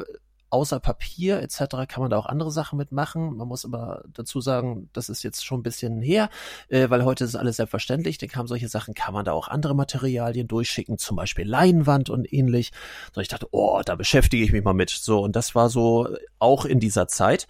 [0.52, 1.86] außer Papier etc.
[1.88, 3.36] kann man da auch andere Sachen mitmachen.
[3.36, 6.28] Man muss aber dazu sagen, das ist jetzt schon ein bisschen her,
[6.68, 8.18] äh, weil heute ist alles selbstverständlich.
[8.18, 12.30] Dann kamen solche Sachen, kann man da auch andere Materialien durchschicken, zum Beispiel Leinwand und
[12.32, 12.72] ähnlich.
[13.14, 14.90] So ich dachte, oh, da beschäftige ich mich mal mit.
[14.90, 17.46] So und das war so auch in dieser Zeit.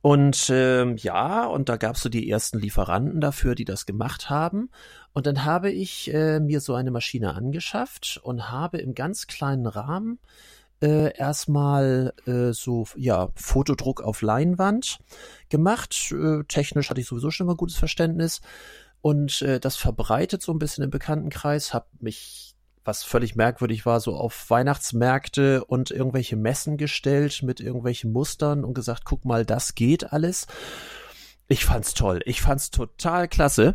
[0.00, 4.70] Und ähm, ja, und da gab's so die ersten Lieferanten dafür, die das gemacht haben.
[5.12, 9.66] Und dann habe ich äh, mir so eine Maschine angeschafft und habe im ganz kleinen
[9.66, 10.18] Rahmen
[10.82, 14.98] äh, erstmal äh, so ja Fotodruck auf Leinwand
[15.48, 16.12] gemacht.
[16.12, 18.40] Äh, technisch hatte ich sowieso schon mal gutes Verständnis
[19.00, 21.72] und äh, das verbreitet so ein bisschen im Bekanntenkreis.
[21.72, 22.52] Hab mich
[22.84, 28.74] was völlig merkwürdig war, so auf Weihnachtsmärkte und irgendwelche Messen gestellt mit irgendwelchen Mustern und
[28.74, 30.46] gesagt, guck mal, das geht alles.
[31.52, 32.22] Ich fand's toll.
[32.24, 33.74] Ich fand's total klasse.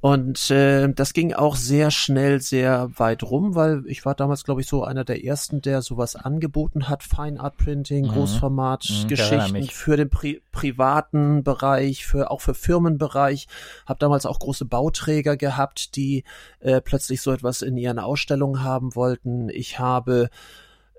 [0.00, 4.60] Und äh, das ging auch sehr schnell, sehr weit rum, weil ich war damals, glaube
[4.60, 7.02] ich, so einer der ersten, der sowas angeboten hat.
[7.02, 8.10] Fine Art Printing, mhm.
[8.10, 13.48] Großformat, mhm, Geschichten für den Pri privaten Bereich, für auch für Firmenbereich.
[13.86, 16.22] Hab damals auch große Bauträger gehabt, die
[16.60, 19.48] äh, plötzlich so etwas in ihren Ausstellungen haben wollten.
[19.48, 20.30] Ich habe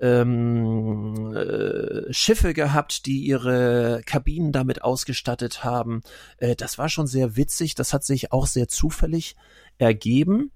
[0.01, 6.01] ähm, äh, Schiffe gehabt, die ihre Kabinen damit ausgestattet haben.
[6.37, 7.75] Äh, das war schon sehr witzig.
[7.75, 9.35] Das hat sich auch sehr zufällig
[9.77, 10.51] ergeben.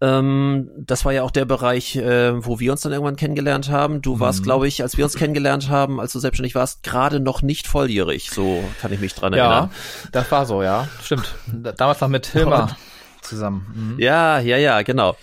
[0.00, 4.02] Ähm, das war ja auch der Bereich, äh, wo wir uns dann irgendwann kennengelernt haben.
[4.02, 4.44] Du warst, mhm.
[4.44, 8.30] glaube ich, als wir uns kennengelernt haben, als du selbstständig warst, gerade noch nicht volljährig.
[8.30, 9.70] So kann ich mich dran erinnern.
[9.70, 10.88] Ja, das war so, ja.
[11.02, 11.34] Stimmt.
[11.76, 12.76] Damals noch mit Hilmar
[13.24, 13.94] zusammen.
[13.94, 14.00] Mhm.
[14.00, 15.16] Ja, ja, ja, genau.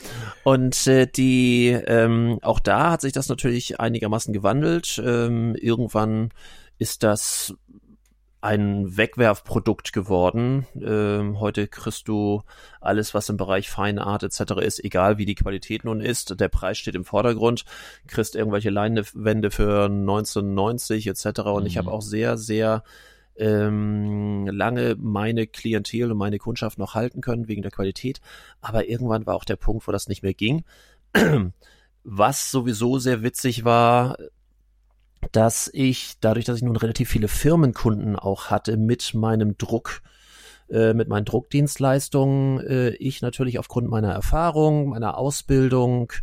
[0.43, 5.01] Und äh, die, ähm, auch da hat sich das natürlich einigermaßen gewandelt.
[5.03, 6.29] Ähm, irgendwann
[6.77, 7.53] ist das
[8.41, 10.65] ein Wegwerfprodukt geworden.
[10.75, 12.41] Ähm, heute kriegst du
[12.81, 14.53] alles, was im Bereich Fine Art etc.
[14.61, 16.39] ist, egal wie die Qualität nun ist.
[16.39, 17.65] Der Preis steht im Vordergrund.
[18.07, 21.41] Kriegst irgendwelche Leinwände für 1990 etc.
[21.41, 21.67] Und mhm.
[21.67, 22.83] ich habe auch sehr, sehr
[23.41, 28.21] ähm, lange meine Klientel und meine Kundschaft noch halten können wegen der Qualität.
[28.61, 30.63] Aber irgendwann war auch der Punkt, wo das nicht mehr ging.
[32.03, 34.17] Was sowieso sehr witzig war,
[35.31, 40.01] dass ich, dadurch, dass ich nun relativ viele Firmenkunden auch hatte mit meinem Druck,
[40.69, 46.13] äh, mit meinen Druckdienstleistungen, äh, ich natürlich aufgrund meiner Erfahrung, meiner Ausbildung,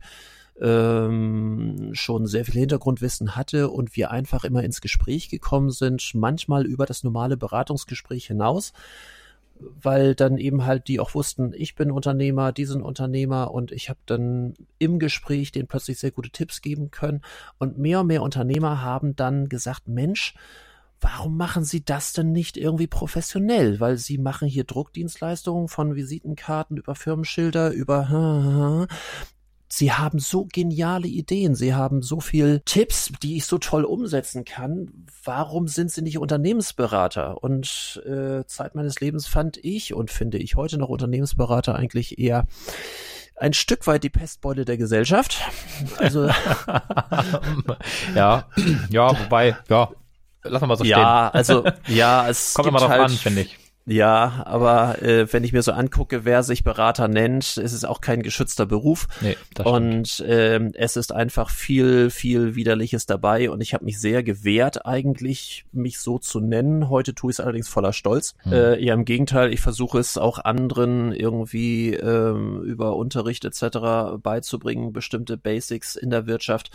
[0.60, 6.66] ähm, schon sehr viel Hintergrundwissen hatte und wir einfach immer ins Gespräch gekommen sind, manchmal
[6.66, 8.72] über das normale Beratungsgespräch hinaus,
[9.60, 13.88] weil dann eben halt die auch wussten, ich bin Unternehmer, die sind Unternehmer und ich
[13.88, 17.22] habe dann im Gespräch denen plötzlich sehr gute Tipps geben können
[17.58, 20.34] und mehr und mehr Unternehmer haben dann gesagt, Mensch,
[21.00, 23.78] warum machen Sie das denn nicht irgendwie professionell?
[23.80, 28.88] Weil Sie machen hier Druckdienstleistungen von Visitenkarten über Firmenschilder, über
[29.68, 34.44] Sie haben so geniale Ideen, Sie haben so viel Tipps, die ich so toll umsetzen
[34.44, 35.06] kann.
[35.24, 37.42] Warum sind Sie nicht Unternehmensberater?
[37.42, 42.46] Und äh, Zeit meines Lebens fand ich und finde ich heute noch Unternehmensberater eigentlich eher
[43.36, 45.38] ein Stück weit die Pestbeule der Gesellschaft.
[45.98, 46.26] Also
[48.14, 48.48] ja,
[48.88, 49.90] ja, wobei, ja,
[50.42, 50.98] lass mal so stehen.
[50.98, 53.58] Ja, also ja, es kommt immer drauf halt, an, finde ich.
[53.88, 58.00] Ja, aber äh, wenn ich mir so angucke, wer sich Berater nennt, ist es auch
[58.00, 59.08] kein geschützter Beruf.
[59.20, 63.50] Nee, das und ähm, es ist einfach viel, viel Widerliches dabei.
[63.50, 66.90] Und ich habe mich sehr gewehrt, eigentlich mich so zu nennen.
[66.90, 68.34] Heute tue ich es allerdings voller Stolz.
[68.42, 68.52] Hm.
[68.52, 74.18] Äh, eher im Gegenteil, ich versuche es auch anderen irgendwie ähm, über Unterricht etc.
[74.22, 76.70] beizubringen, bestimmte Basics in der Wirtschaft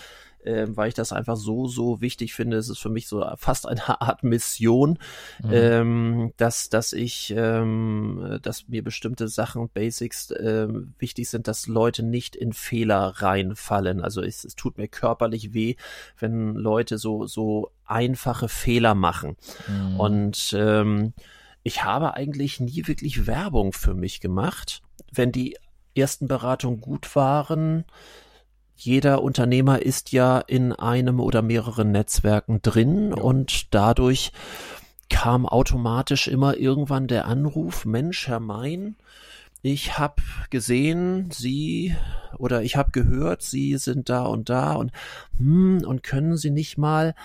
[0.46, 2.58] äh, weil ich das einfach so, so wichtig finde.
[2.58, 5.00] Es ist für mich so fast eine Art Mission,
[5.44, 5.52] mhm.
[5.52, 10.68] ähm, dass, dass ich, ähm, dass mir bestimmte Sachen, Basics äh,
[11.00, 14.02] wichtig sind, dass Leute nicht in Fehler reinfallen.
[14.02, 15.76] Also es, es tut mir körperlich weh,
[16.20, 19.38] wenn Leute so, so einfache Fehler machen.
[19.68, 20.00] Mhm.
[20.00, 21.14] Und ähm,
[21.64, 24.82] ich habe eigentlich nie wirklich Werbung für mich gemacht.
[25.12, 25.58] Wenn die
[25.96, 27.86] ersten Beratungen gut waren,
[28.76, 34.32] jeder Unternehmer ist ja in einem oder mehreren Netzwerken drin und dadurch
[35.10, 38.96] kam automatisch immer irgendwann der Anruf, Mensch, Herr Mein,
[39.62, 41.96] ich habe gesehen, Sie
[42.38, 44.92] oder ich habe gehört, Sie sind da und da und
[45.38, 47.16] hm, und können Sie nicht mal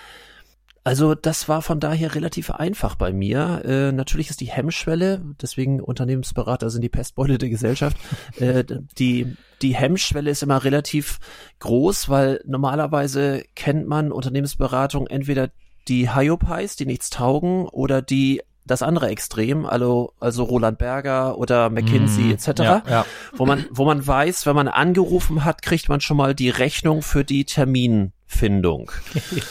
[0.88, 3.60] also das war von daher relativ einfach bei mir.
[3.62, 7.98] Äh, natürlich ist die Hemmschwelle, deswegen Unternehmensberater sind die Pestbeule der Gesellschaft,
[8.40, 8.64] äh,
[8.98, 11.18] die, die Hemmschwelle ist immer relativ
[11.58, 15.50] groß, weil normalerweise kennt man Unternehmensberatung entweder
[15.88, 21.68] die Hyopies, die nichts taugen, oder die das andere Extrem, also, also Roland Berger oder
[21.68, 23.06] McKinsey mm, etc., ja, ja.
[23.36, 27.02] wo man, wo man weiß, wenn man angerufen hat, kriegt man schon mal die Rechnung
[27.02, 28.90] für die Terminfindung.
[29.32, 29.42] ja.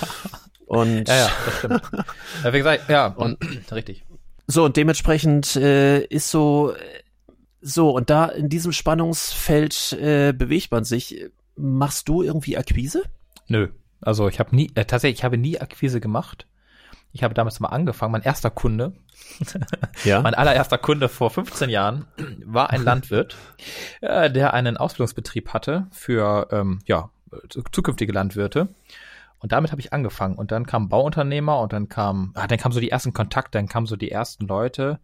[0.67, 1.81] Und ja, ja, das stimmt.
[2.43, 3.37] ja, wie gesagt, ja, und,
[3.71, 4.05] richtig.
[4.47, 6.73] So, und dementsprechend äh, ist so,
[7.61, 11.25] so, und da in diesem Spannungsfeld äh, bewegt man sich.
[11.59, 13.01] Machst du irgendwie Akquise?
[13.47, 13.69] Nö.
[13.99, 16.45] Also ich habe nie, äh, tatsächlich, ich habe nie Akquise gemacht.
[17.13, 18.93] Ich habe damals mal angefangen, mein erster Kunde,
[20.03, 20.21] ja.
[20.21, 22.05] mein allererster Kunde vor 15 Jahren
[22.45, 23.35] war ein Landwirt,
[24.01, 27.09] äh, der einen Ausbildungsbetrieb hatte für ähm, ja,
[27.49, 28.67] zukünftige Landwirte.
[29.39, 30.35] Und damit habe ich angefangen.
[30.35, 33.67] Und dann kam Bauunternehmer und dann kam, ah, dann kamen so die ersten Kontakte, dann
[33.67, 34.99] kamen so die ersten Leute,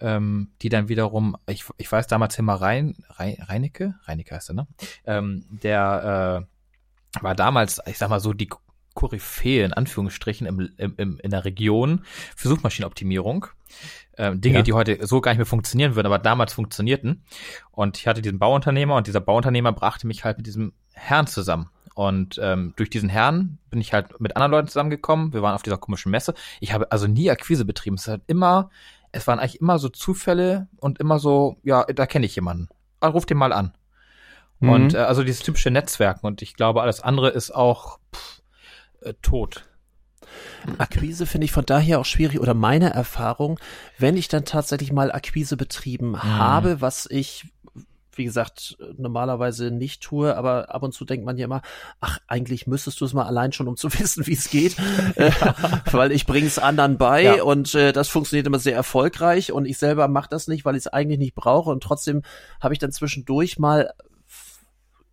[0.00, 4.54] ähm, die dann wiederum, ich, ich weiß damals immer Rein, Rein, Reinecke, Reinecke heißt er,
[4.54, 4.66] ne?
[5.04, 6.46] Ähm, der
[7.16, 8.48] äh, war damals, ich sag mal so, die
[8.98, 13.46] Koryphäe in Anführungsstrichen im, im, im, in der Region für Suchmaschinenoptimierung.
[14.16, 14.62] Ähm, Dinge, ja.
[14.62, 17.22] die heute so gar nicht mehr funktionieren würden, aber damals funktionierten.
[17.70, 21.70] Und ich hatte diesen Bauunternehmer und dieser Bauunternehmer brachte mich halt mit diesem Herrn zusammen.
[21.98, 25.32] Und ähm, durch diesen Herrn bin ich halt mit anderen Leuten zusammengekommen.
[25.32, 26.32] Wir waren auf dieser komischen Messe.
[26.60, 27.96] Ich habe also nie Akquise betrieben.
[27.96, 28.70] Es hat immer,
[29.10, 32.68] es waren eigentlich immer so Zufälle und immer so, ja, da kenne ich jemanden.
[33.00, 33.72] Also, ruf den mal an.
[34.60, 34.68] Mhm.
[34.70, 36.24] Und äh, also dieses typische Netzwerken.
[36.24, 38.42] Und ich glaube, alles andere ist auch pff,
[39.00, 39.64] äh, tot.
[40.78, 43.58] Akquise finde ich von daher auch schwierig oder meine Erfahrung,
[43.98, 46.22] wenn ich dann tatsächlich mal Akquise betrieben mhm.
[46.22, 47.46] habe, was ich
[48.18, 51.62] wie gesagt, normalerweise nicht tue, aber ab und zu denkt man ja immer,
[52.00, 54.76] ach, eigentlich müsstest du es mal allein schon, um zu wissen, wie es geht,
[55.14, 55.30] äh,
[55.92, 57.42] weil ich bringe es anderen bei ja.
[57.42, 60.80] und äh, das funktioniert immer sehr erfolgreich und ich selber mache das nicht, weil ich
[60.80, 62.22] es eigentlich nicht brauche und trotzdem
[62.60, 63.92] habe ich dann zwischendurch mal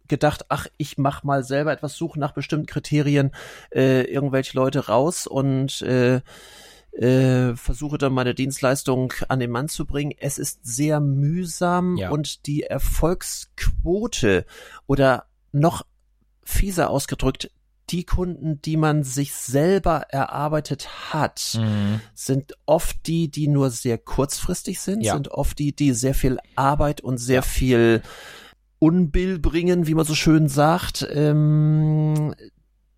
[0.07, 3.31] gedacht, ach, ich mach mal selber etwas, suche nach bestimmten Kriterien
[3.73, 6.21] äh, irgendwelche Leute raus und äh,
[6.95, 10.13] äh, versuche dann meine Dienstleistung an den Mann zu bringen.
[10.17, 12.09] Es ist sehr mühsam ja.
[12.09, 14.45] und die Erfolgsquote
[14.87, 15.85] oder noch
[16.43, 17.51] fieser ausgedrückt,
[17.89, 22.01] die Kunden, die man sich selber erarbeitet hat, mhm.
[22.13, 25.13] sind oft die, die nur sehr kurzfristig sind, ja.
[25.13, 28.01] sind oft die, die sehr viel Arbeit und sehr viel
[28.79, 31.07] Unbill bringen, wie man so schön sagt.
[31.11, 32.33] Ähm,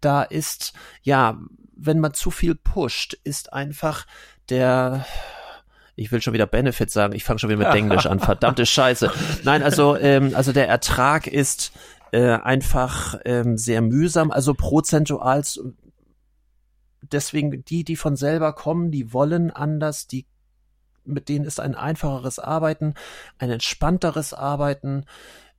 [0.02, 1.38] da ist, ja,
[1.76, 4.06] wenn man zu viel pusht, ist einfach
[4.50, 5.06] der
[6.00, 9.12] ich will schon wieder Benefit sagen, ich fange schon wieder mit Englisch an, verdammte Scheiße.
[9.44, 11.72] Nein, also, ähm, also der Ertrag ist
[12.12, 15.42] äh, einfach ähm, sehr mühsam, also prozentual.
[17.02, 20.28] Deswegen die, die von selber kommen, die wollen anders, die
[21.04, 22.94] mit denen ist ein einfacheres Arbeiten,
[23.40, 25.06] ein entspannteres Arbeiten.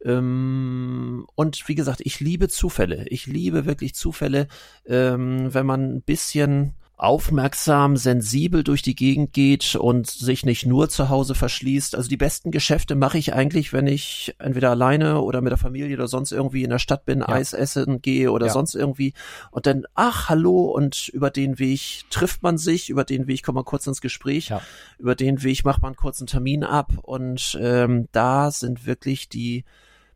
[0.05, 3.07] Ähm, und wie gesagt, ich liebe Zufälle.
[3.09, 4.49] Ich liebe wirklich Zufälle,
[4.87, 10.89] ähm, wenn man ein bisschen aufmerksam, sensibel durch die Gegend geht und sich nicht nur
[10.89, 11.95] zu Hause verschließt.
[11.95, 15.97] Also die besten Geschäfte mache ich eigentlich, wenn ich entweder alleine oder mit der Familie
[15.97, 17.29] oder sonst irgendwie in der Stadt bin, ja.
[17.29, 18.53] Eis essen gehe oder ja.
[18.53, 19.15] sonst irgendwie
[19.53, 23.57] und dann, ach, hallo und über den Weg trifft man sich, über den Weg kommt
[23.57, 24.61] man kurz ins Gespräch, ja.
[24.99, 29.65] über den Weg macht man kurz einen Termin ab und ähm, da sind wirklich die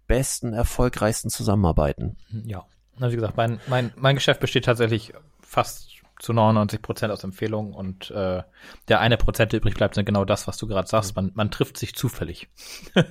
[0.07, 2.17] besten, erfolgreichsten Zusammenarbeiten.
[2.45, 2.65] Ja,
[3.01, 7.75] also wie gesagt, mein, mein, mein Geschäft besteht tatsächlich fast zu 99 Prozent aus Empfehlungen
[7.75, 8.43] und äh,
[8.87, 11.17] der eine Prozent, der übrig bleibt, sind genau das, was du gerade sagst.
[11.17, 12.49] Man, man trifft sich zufällig.
[12.95, 13.03] ja.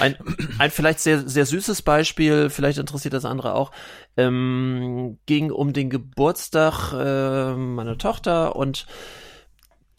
[0.00, 0.16] ein,
[0.58, 3.72] ein vielleicht sehr, sehr süßes Beispiel, vielleicht interessiert das andere auch,
[4.16, 8.86] ähm, ging um den Geburtstag äh, meiner Tochter und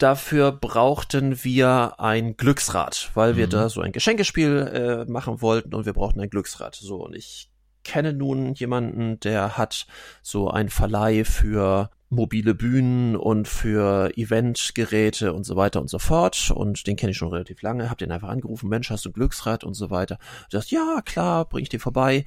[0.00, 3.50] Dafür brauchten wir ein Glücksrad, weil wir mhm.
[3.50, 6.74] da so ein Geschenkespiel äh, machen wollten und wir brauchten ein Glücksrad.
[6.74, 7.50] So, und ich
[7.84, 9.86] kenne nun jemanden, der hat
[10.22, 16.50] so ein Verleih für mobile Bühnen und für Eventgeräte und so weiter und so fort.
[16.50, 17.90] Und den kenne ich schon relativ lange.
[17.90, 20.16] Hab den einfach angerufen, Mensch, hast du ein Glücksrad und so weiter.
[20.48, 22.24] Du sagst, ja, klar, bring ich dir vorbei.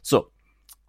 [0.00, 0.30] So,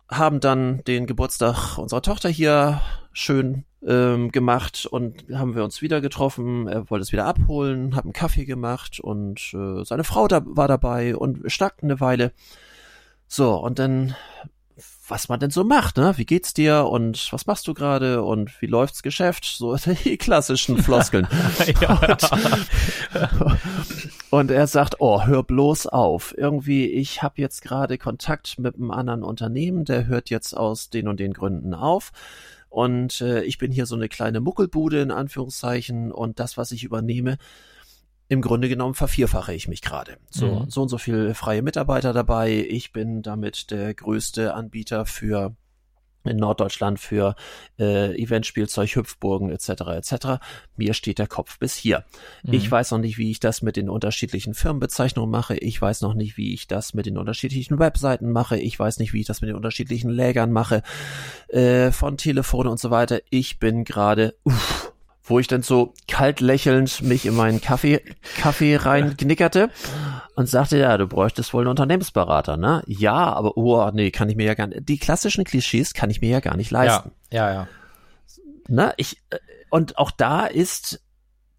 [0.10, 2.82] haben dann den Geburtstag unserer Tochter hier
[3.12, 6.67] schön ähm, gemacht und haben wir uns wieder getroffen.
[6.67, 10.67] Er wollte es wieder abholen, hat einen Kaffee gemacht und äh, seine Frau da, war
[10.67, 12.32] dabei und wir schnackten eine Weile.
[13.27, 14.15] So, und dann
[15.11, 16.13] was man denn so macht, ne?
[16.15, 19.43] Wie geht's dir und was machst du gerade und wie läuft's Geschäft?
[19.43, 19.75] So
[20.05, 21.27] die klassischen Floskeln.
[22.01, 22.32] und,
[24.29, 26.34] und, er sagt, oh, hör bloß auf.
[26.38, 31.09] Irgendwie, ich habe jetzt gerade Kontakt mit einem anderen Unternehmen, der hört jetzt aus den
[31.09, 32.13] und den Gründen auf.
[32.72, 36.86] Und äh, ich bin hier so eine kleine Muckelbude in Anführungszeichen und das, was ich
[36.86, 37.38] übernehme,
[38.30, 40.15] im Grunde genommen vervierfache ich mich gerade.
[40.30, 40.69] So, mhm.
[40.69, 42.65] so und so viel freie Mitarbeiter dabei.
[42.69, 45.53] Ich bin damit der größte Anbieter für
[46.24, 47.36] in Norddeutschland für
[47.80, 49.69] äh, Eventspielzeug, Hüpfburgen etc.
[49.69, 50.13] etc.
[50.76, 52.03] Mir steht der Kopf bis hier.
[52.43, 52.53] Mhm.
[52.53, 55.55] Ich weiß noch nicht, wie ich das mit den unterschiedlichen Firmenbezeichnungen mache.
[55.57, 58.57] Ich weiß noch nicht, wie ich das mit den unterschiedlichen Webseiten mache.
[58.57, 60.84] Ich weiß nicht, wie ich das mit den unterschiedlichen Lägern mache
[61.47, 63.22] äh, von Telefone und so weiter.
[63.30, 64.91] Ich bin gerade uff,
[65.32, 68.03] wo ich dann so kalt lächelnd mich in meinen Kaffee,
[68.38, 69.69] Kaffee reinknickerte
[70.36, 72.84] und sagte, ja, du bräuchtest wohl einen Unternehmensberater, ne?
[72.86, 76.21] Ja, aber, oh, nee, kann ich mir ja gar nicht, die klassischen Klischees kann ich
[76.21, 77.11] mir ja gar nicht leisten.
[77.32, 77.67] Ja, ja, ja.
[78.67, 78.93] Ne?
[78.97, 81.01] Ich, äh, und auch da ist,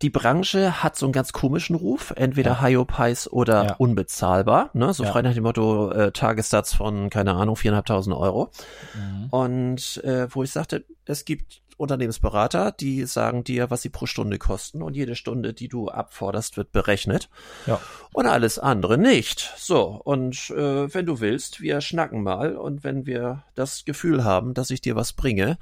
[0.03, 2.63] die Branche hat so einen ganz komischen Ruf, entweder ja.
[2.63, 3.75] Hyopies oder ja.
[3.77, 4.93] unbezahlbar, ne?
[4.93, 5.13] so ja.
[5.13, 8.51] frei nach dem Motto äh, Tagessatz von, keine Ahnung, viereinhalbtausend Euro.
[8.95, 9.29] Mhm.
[9.31, 14.39] Und äh, wo ich sagte, es gibt Unternehmensberater, die sagen dir, was sie pro Stunde
[14.39, 17.29] kosten und jede Stunde, die du abforderst, wird berechnet.
[17.67, 17.81] Ja.
[18.13, 19.53] Und alles andere nicht.
[19.57, 24.55] So, und äh, wenn du willst, wir schnacken mal und wenn wir das Gefühl haben,
[24.55, 25.59] dass ich dir was bringe,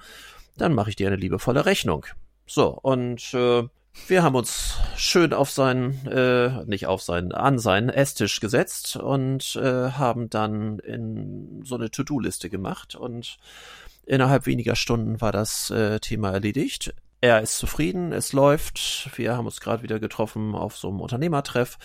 [0.56, 2.06] dann mache ich dir eine liebevolle Rechnung.
[2.46, 3.68] So, und äh,
[4.06, 9.56] wir haben uns schön auf seinen, äh, nicht auf seinen, an seinen Esstisch gesetzt und
[9.56, 13.38] äh, haben dann in so eine To-Do-Liste gemacht und
[14.10, 16.92] Innerhalb weniger Stunden war das äh, Thema erledigt.
[17.20, 19.08] Er ist zufrieden, es läuft.
[19.14, 21.78] Wir haben uns gerade wieder getroffen auf so einem Unternehmertreff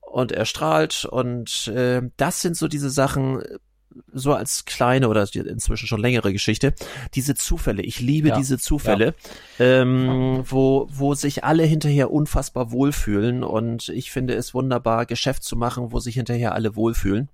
[0.00, 3.42] und er strahlt und äh, das sind so diese Sachen,
[4.12, 6.72] so als kleine oder inzwischen schon längere Geschichte,
[7.14, 7.82] diese Zufälle.
[7.82, 9.16] Ich liebe ja, diese Zufälle,
[9.58, 9.82] ja.
[9.82, 15.56] ähm, wo, wo sich alle hinterher unfassbar wohlfühlen und ich finde es wunderbar, Geschäft zu
[15.56, 17.28] machen, wo sich hinterher alle wohlfühlen.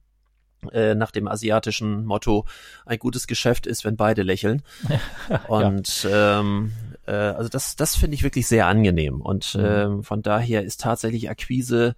[0.72, 2.44] Äh, nach dem asiatischen Motto,
[2.86, 4.62] ein gutes Geschäft ist, wenn beide lächeln.
[5.48, 6.40] Und ja.
[6.40, 6.72] ähm,
[7.06, 9.20] äh, also das, das finde ich wirklich sehr angenehm.
[9.20, 9.64] Und mhm.
[9.64, 11.94] ähm, von daher ist tatsächlich Akquise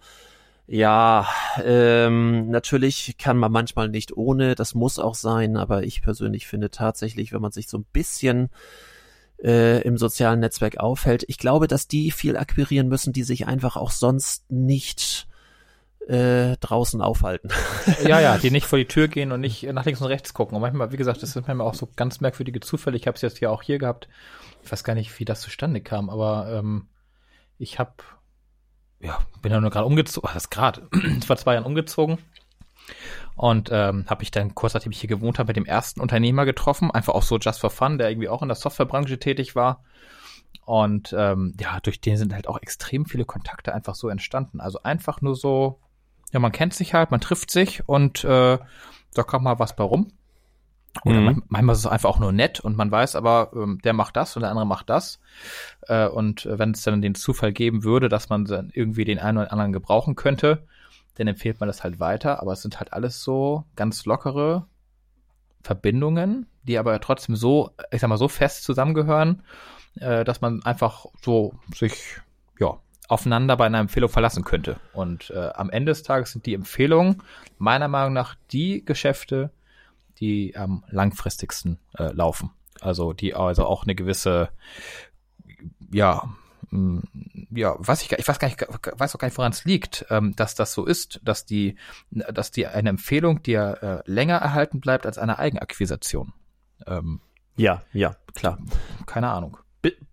[0.70, 1.26] ja,
[1.64, 6.70] ähm, natürlich kann man manchmal nicht ohne, das muss auch sein, aber ich persönlich finde
[6.70, 8.50] tatsächlich, wenn man sich so ein bisschen
[9.42, 13.76] äh, im sozialen Netzwerk aufhält, ich glaube, dass die viel akquirieren müssen, die sich einfach
[13.78, 15.28] auch sonst nicht
[16.09, 17.50] äh, draußen aufhalten.
[18.04, 20.56] ja, ja, die nicht vor die Tür gehen und nicht nach links und rechts gucken.
[20.56, 22.96] Und manchmal, wie gesagt, das sind manchmal auch so ganz merkwürdige Zufälle.
[22.96, 24.09] Ich habe es jetzt ja auch hier gehabt.
[24.64, 26.88] Ich weiß gar nicht, wie das zustande kam, aber ähm,
[27.59, 27.92] ich habe,
[29.00, 30.88] ja, bin ja nur gerade umgezogen, was gerade,
[31.26, 32.18] vor zwei Jahren umgezogen
[33.36, 36.44] und ähm, habe ich dann kurz nachdem ich hier gewohnt habe mit dem ersten Unternehmer
[36.44, 39.84] getroffen, einfach auch so just for fun, der irgendwie auch in der Softwarebranche tätig war
[40.64, 44.61] und ähm, ja, durch den sind halt auch extrem viele Kontakte einfach so entstanden.
[44.61, 45.80] Also einfach nur so
[46.33, 48.59] ja, man kennt sich halt, man trifft sich und äh,
[49.14, 50.12] da kommt mal was bei rum.
[51.05, 51.43] Oder mhm.
[51.49, 54.37] manchmal ist es einfach auch nur nett und man weiß aber, ähm, der macht das
[54.37, 55.20] und der andere macht das.
[55.83, 59.39] Äh, und wenn es dann den Zufall geben würde, dass man dann irgendwie den einen
[59.39, 60.66] oder anderen gebrauchen könnte,
[61.16, 62.41] dann empfiehlt man das halt weiter.
[62.41, 64.66] Aber es sind halt alles so ganz lockere
[65.62, 69.43] Verbindungen, die aber trotzdem so, ich sag mal, so fest zusammengehören,
[70.01, 72.16] äh, dass man einfach so sich,
[72.59, 74.76] ja, aufeinander bei einer Empfehlung verlassen könnte.
[74.92, 77.22] Und äh, am Ende des Tages sind die Empfehlungen
[77.59, 79.50] meiner Meinung nach die Geschäfte,
[80.20, 82.50] die am langfristigsten äh, laufen.
[82.80, 84.50] Also die also auch eine gewisse,
[85.90, 86.28] ja,
[86.70, 87.02] mh, mm,
[87.50, 90.36] ja, weiß ich, ich weiß gar nicht, weiß auch gar nicht, woran es liegt, ähm,
[90.36, 91.76] dass das so ist, dass die,
[92.11, 96.34] dass die eine Empfehlung dir äh, länger erhalten bleibt als eine Eigenakquisition.
[96.86, 97.20] Ähm,
[97.56, 98.59] ja, ja, klar.
[99.06, 99.56] Keine Ahnung.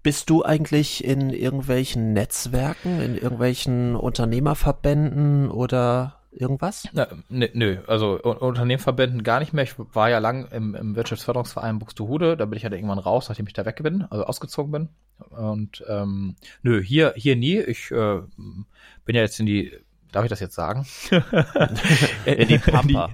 [0.03, 6.87] Bist du eigentlich in irgendwelchen Netzwerken, in irgendwelchen Unternehmerverbänden oder irgendwas?
[6.93, 9.63] Na, nö, nö, also Unternehmerverbänden gar nicht mehr.
[9.63, 13.29] Ich war ja lang im, im Wirtschaftsförderungsverein Buxtehude, da bin ich ja halt irgendwann raus,
[13.29, 14.89] nachdem ich da weg bin, also ausgezogen bin.
[15.29, 17.59] Und ähm, nö, hier, hier nie.
[17.59, 18.19] Ich äh,
[19.05, 19.71] bin ja jetzt in die
[20.15, 20.85] darf ich das jetzt sagen?
[22.25, 23.09] in die Pampa.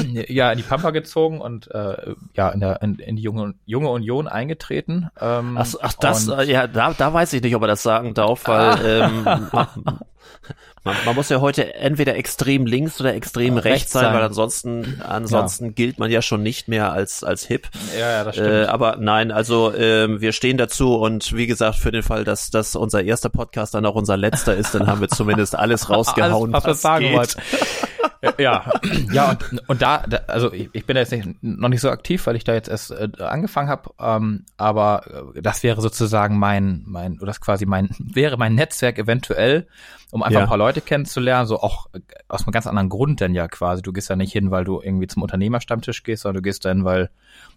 [0.00, 3.54] Die, ja, in die Pampa gezogen und äh, ja, in, der, in, in die junge,
[3.64, 5.08] junge Union eingetreten.
[5.20, 8.14] Ähm, ach, ach, das, und, ja, da, da weiß ich nicht, ob er das sagen
[8.14, 9.26] darf, weil ähm,
[10.84, 15.00] man, man muss ja heute entweder extrem links oder extrem rechts, rechts sein, weil ansonsten,
[15.06, 15.70] ansonsten ja.
[15.72, 17.68] gilt man ja schon nicht mehr als, als hip.
[17.98, 18.48] Ja, ja, das stimmt.
[18.48, 22.50] Äh, aber nein, also äh, wir stehen dazu und wie gesagt, für den Fall, dass
[22.50, 26.54] das unser erster Podcast dann auch unser letzter ist, dann haben wir zumindest alles rausgehauen,
[26.54, 27.36] alles, was, was sagen geht.
[28.38, 28.70] ja,
[29.12, 31.90] ja und, und da, da, also ich, ich bin da jetzt nicht, noch nicht so
[31.90, 36.38] aktiv, weil ich da jetzt erst äh, angefangen habe, ähm, aber äh, das wäre sozusagen
[36.38, 39.66] mein, mein, oder das quasi mein, wäre mein Netzwerk eventuell,
[40.10, 40.44] um einfach ja.
[40.44, 43.82] ein paar Leute kennenzulernen, so auch äh, aus einem ganz anderen Grund denn ja quasi.
[43.82, 46.84] Du gehst ja nicht hin, weil du irgendwie zum Unternehmerstammtisch gehst, sondern du gehst dann,
[46.84, 47.10] weil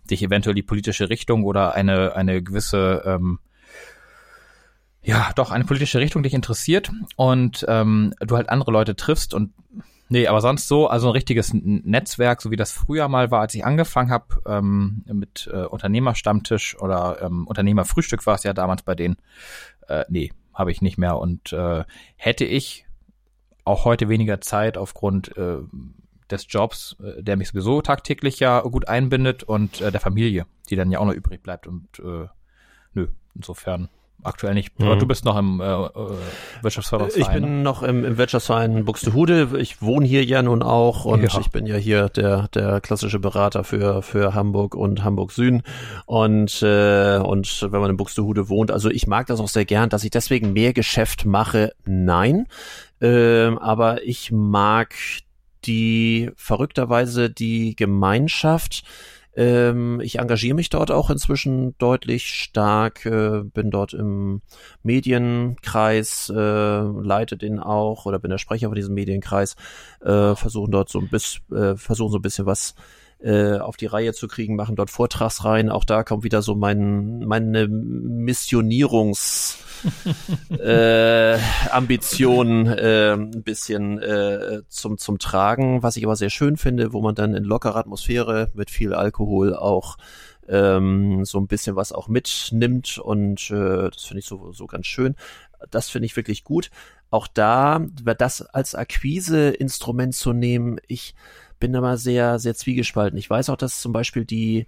[0.09, 3.39] dich eventuell die politische Richtung oder eine, eine gewisse, ähm,
[5.01, 9.53] ja, doch eine politische Richtung dich interessiert und ähm, du halt andere Leute triffst und
[10.07, 13.55] Nee, aber sonst so, also ein richtiges Netzwerk, so wie das früher mal war, als
[13.55, 18.93] ich angefangen habe ähm, mit äh, Unternehmerstammtisch oder ähm, Unternehmerfrühstück war es ja damals bei
[18.93, 19.17] denen.
[19.87, 21.17] Äh, nee, habe ich nicht mehr.
[21.17, 21.83] Und äh,
[22.17, 22.85] hätte ich
[23.63, 25.57] auch heute weniger Zeit aufgrund äh,
[26.29, 30.75] des Jobs, äh, der mich sowieso tagtäglich ja gut einbindet und äh, der Familie, die
[30.75, 31.65] dann ja auch noch übrig bleibt.
[31.65, 32.27] Und äh,
[32.93, 33.89] nö, insofern
[34.25, 34.77] aktuell nicht.
[34.79, 34.85] Mhm.
[34.85, 35.89] Aber du bist noch im äh, äh
[36.61, 37.21] Wirtschaftsförderverein.
[37.21, 37.63] Ich bin ne?
[37.63, 39.49] noch im, im Wirtschaftsverein Buxtehude.
[39.57, 41.39] Ich wohne hier ja nun auch und ja.
[41.39, 45.63] ich bin ja hier der der klassische Berater für für Hamburg und Hamburg Süden
[46.05, 49.89] und äh, und wenn man in Buxtehude wohnt, also ich mag das auch sehr gern,
[49.89, 51.73] dass ich deswegen mehr Geschäft mache.
[51.85, 52.47] Nein,
[53.01, 54.95] äh, aber ich mag
[55.65, 58.83] die verrückterweise die Gemeinschaft
[59.35, 64.41] ähm, ich engagiere mich dort auch inzwischen deutlich stark, äh, bin dort im
[64.83, 69.55] Medienkreis, äh, leite den auch oder bin der Sprecher von diesem Medienkreis,
[70.01, 72.75] äh, versuchen dort so ein bisschen, äh, versuchen so ein bisschen was
[73.19, 75.69] äh, auf die Reihe zu kriegen, machen dort Vortragsreihen.
[75.69, 79.57] Auch da kommt wieder so mein, meine Missionierungs-
[80.59, 81.37] äh,
[81.69, 87.01] Ambitionen äh, ein bisschen äh, zum, zum Tragen, was ich aber sehr schön finde, wo
[87.01, 89.97] man dann in lockerer Atmosphäre mit viel Alkohol auch
[90.47, 94.87] ähm, so ein bisschen was auch mitnimmt und äh, das finde ich so, so ganz
[94.87, 95.15] schön.
[95.71, 96.69] Das finde ich wirklich gut.
[97.09, 97.85] Auch da,
[98.17, 101.15] das als Akquise-Instrument zu nehmen, ich
[101.59, 103.17] bin da mal sehr, sehr zwiegespalten.
[103.17, 104.67] Ich weiß auch, dass zum Beispiel die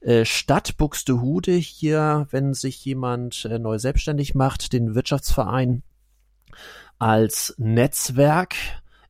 [0.00, 5.82] äh, Stadt Buxtehude hier, wenn sich jemand äh, neu selbstständig macht, den Wirtschaftsverein
[6.98, 8.54] als Netzwerk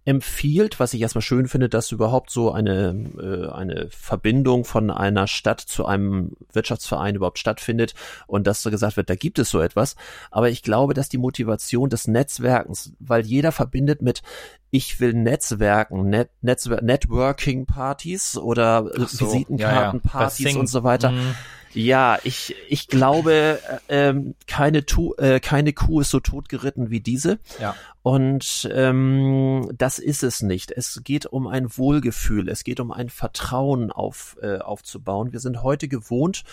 [0.08, 5.26] empfiehlt, was ich erstmal schön finde, dass überhaupt so eine, äh, eine Verbindung von einer
[5.26, 7.94] Stadt zu einem Wirtschaftsverein überhaupt stattfindet
[8.26, 9.96] und dass so gesagt wird, da gibt es so etwas.
[10.30, 14.22] Aber ich glaube, dass die Motivation des Netzwerkens, weil jeder verbindet mit
[14.70, 20.58] ich will Netzwerken, Net, Netzwer Networking-Partys oder so, Visitenkarten-Partys ja, ja.
[20.58, 21.10] und so weiter.
[21.10, 21.34] Mhm.
[21.74, 27.00] Ja, ich, ich glaube, äh, ähm, keine, tu, äh, keine Kuh ist so totgeritten wie
[27.00, 27.38] diese.
[27.60, 27.74] Ja.
[28.02, 30.70] Und ähm, das ist es nicht.
[30.70, 35.32] Es geht um ein Wohlgefühl, es geht um ein Vertrauen auf, äh, aufzubauen.
[35.32, 36.44] Wir sind heute gewohnt,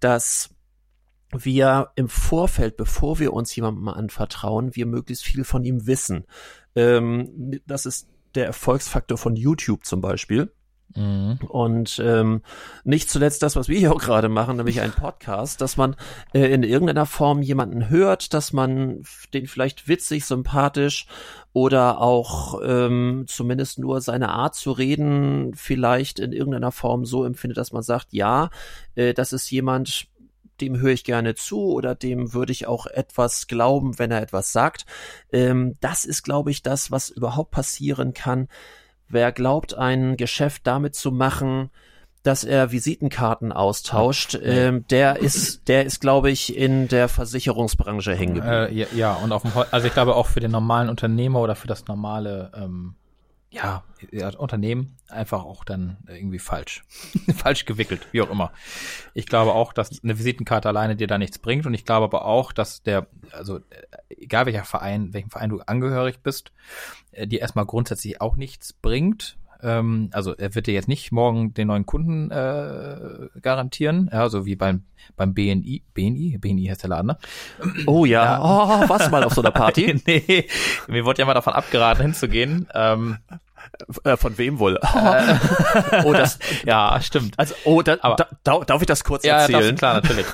[0.00, 0.50] dass
[1.32, 6.24] wir im Vorfeld, bevor wir uns jemandem anvertrauen, wir möglichst viel von ihm wissen.
[6.74, 10.52] Ähm, das ist der Erfolgsfaktor von YouTube zum Beispiel.
[10.94, 11.38] Mhm.
[11.48, 12.42] Und ähm,
[12.84, 15.96] nicht zuletzt das, was wir hier auch gerade machen, nämlich ein Podcast, dass man
[16.32, 21.06] äh, in irgendeiner Form jemanden hört, dass man den vielleicht witzig, sympathisch
[21.52, 27.58] oder auch ähm, zumindest nur seine Art zu reden vielleicht in irgendeiner Form so empfindet,
[27.58, 28.50] dass man sagt, ja,
[28.94, 30.08] äh, das ist jemand,
[30.60, 34.52] dem höre ich gerne zu oder dem würde ich auch etwas glauben, wenn er etwas
[34.52, 34.86] sagt.
[35.32, 38.48] Ähm, das ist, glaube ich, das, was überhaupt passieren kann,
[39.12, 41.70] Wer glaubt, ein Geschäft damit zu machen,
[42.22, 48.34] dass er Visitenkarten austauscht, ähm, der ist, der ist, glaube ich, in der Versicherungsbranche hängen
[48.34, 48.54] geblieben.
[48.54, 51.56] Äh, ja, ja, und auf dem, also ich glaube auch für den normalen Unternehmer oder
[51.56, 52.94] für das normale ähm,
[53.52, 53.84] ja,
[54.38, 56.84] Unternehmen einfach auch dann irgendwie falsch.
[57.36, 58.50] falsch gewickelt, wie auch immer.
[59.12, 62.24] Ich glaube auch, dass eine Visitenkarte alleine dir da nichts bringt und ich glaube aber
[62.24, 63.60] auch, dass der, also
[64.08, 66.52] egal welcher Verein, welchem Verein du angehörig bist,
[67.12, 69.36] äh, dir erstmal grundsätzlich auch nichts bringt.
[69.62, 74.46] Ähm, also er wird dir jetzt nicht morgen den neuen Kunden äh, garantieren, ja, so
[74.46, 74.84] wie beim
[75.16, 77.18] beim BNI, BNI, BNI heißt der Laden, ne?
[77.86, 78.40] Oh ja, ja.
[78.40, 80.00] oh, warst du mal auf so einer Party?
[80.06, 80.46] nee,
[80.88, 82.68] mir wurde ja mal davon abgeraten hinzugehen.
[82.74, 83.18] Ähm,
[84.04, 84.78] Äh, von wem wohl?
[86.04, 87.38] oh, das, ja, stimmt.
[87.38, 89.62] Also, oh, da, Aber, da, darf ich das kurz ja, erzählen?
[89.62, 90.26] Ja, klar, natürlich.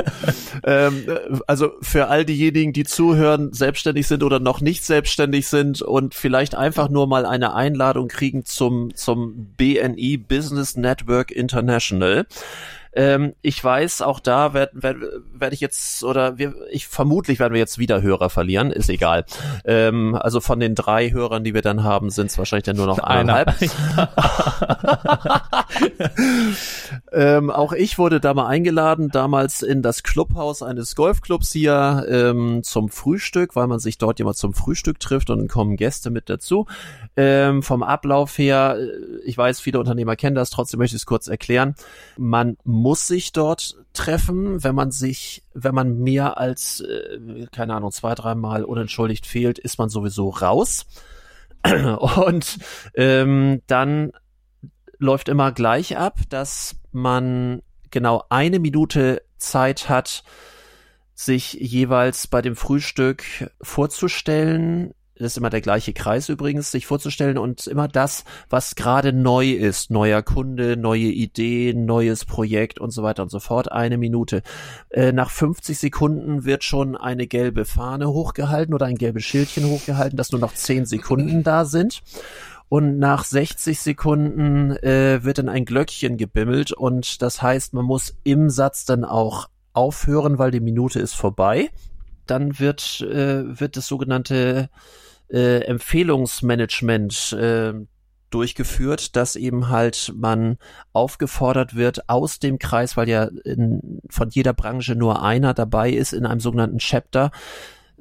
[0.64, 1.06] ähm,
[1.46, 6.54] also für all diejenigen, die zuhören, selbstständig sind oder noch nicht selbstständig sind und vielleicht
[6.54, 12.26] einfach nur mal eine Einladung kriegen zum, zum BNI Business Network International.
[12.92, 14.96] Ähm, ich weiß, auch da werde werd,
[15.32, 19.24] werd ich jetzt, oder wir, ich vermutlich werden wir jetzt wieder Hörer verlieren, ist egal.
[19.64, 22.86] Ähm, also von den drei Hörern, die wir dann haben, sind es wahrscheinlich dann nur
[22.86, 23.54] noch eineinhalb.
[27.12, 32.62] ähm, auch ich wurde da mal eingeladen, damals in das Clubhaus eines Golfclubs hier ähm,
[32.62, 36.28] zum Frühstück, weil man sich dort immer zum Frühstück trifft und dann kommen Gäste mit
[36.28, 36.66] dazu.
[37.16, 41.06] Ähm, vom Ablauf her, äh, ich weiß, viele Unternehmer kennen das, trotzdem möchte ich es
[41.06, 41.74] kurz erklären.
[42.16, 47.92] Man muss sich dort treffen, wenn man sich, wenn man mehr als, äh, keine Ahnung,
[47.92, 50.86] zwei, dreimal unentschuldigt fehlt, ist man sowieso raus.
[51.98, 52.58] Und
[52.94, 54.12] ähm, dann
[55.00, 60.22] läuft immer gleich ab, dass man genau eine Minute Zeit hat,
[61.14, 63.24] sich jeweils bei dem Frühstück
[63.60, 69.12] vorzustellen, das ist immer der gleiche Kreis übrigens, sich vorzustellen und immer das, was gerade
[69.12, 73.98] neu ist, neuer Kunde, neue Idee, neues Projekt und so weiter und so fort, eine
[73.98, 74.42] Minute.
[74.88, 80.16] Äh, nach 50 Sekunden wird schon eine gelbe Fahne hochgehalten oder ein gelbes Schildchen hochgehalten,
[80.16, 82.02] dass nur noch 10 Sekunden da sind.
[82.70, 88.14] Und nach 60 Sekunden äh, wird dann ein Glöckchen gebimmelt und das heißt, man muss
[88.22, 91.70] im Satz dann auch aufhören, weil die Minute ist vorbei.
[92.26, 94.70] Dann wird, äh, wird das sogenannte
[95.32, 97.72] äh, Empfehlungsmanagement äh,
[98.30, 100.56] durchgeführt, dass eben halt man
[100.92, 106.12] aufgefordert wird aus dem Kreis, weil ja in, von jeder Branche nur einer dabei ist
[106.12, 107.32] in einem sogenannten Chapter,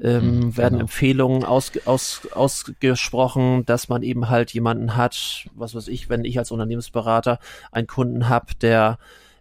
[0.02, 0.82] ähm, mhm, werden genau.
[0.82, 6.38] Empfehlungen aus, aus, ausgesprochen, dass man eben halt jemanden hat, was weiß ich, wenn ich
[6.38, 7.40] als Unternehmensberater
[7.72, 8.98] einen Kunden habe, der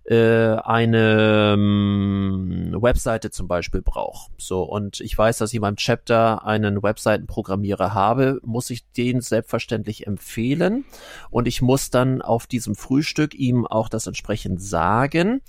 [0.08, 4.30] äh, eine ähm, Webseite zum Beispiel brauche.
[4.38, 9.20] So, und ich weiß, dass ich in meinem Chapter einen Webseitenprogrammierer habe, muss ich den
[9.20, 10.86] selbstverständlich empfehlen
[11.30, 15.42] und ich muss dann auf diesem Frühstück ihm auch das entsprechend sagen.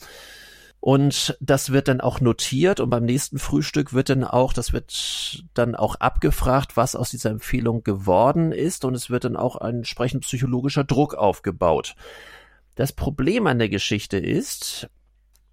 [0.81, 5.43] Und das wird dann auch notiert und beim nächsten Frühstück wird dann auch, das wird
[5.53, 8.85] dann auch abgefragt, was aus dieser Empfehlung geworden ist.
[8.85, 11.95] Und es wird dann auch ein entsprechend psychologischer Druck aufgebaut.
[12.75, 14.89] Das Problem an der Geschichte ist,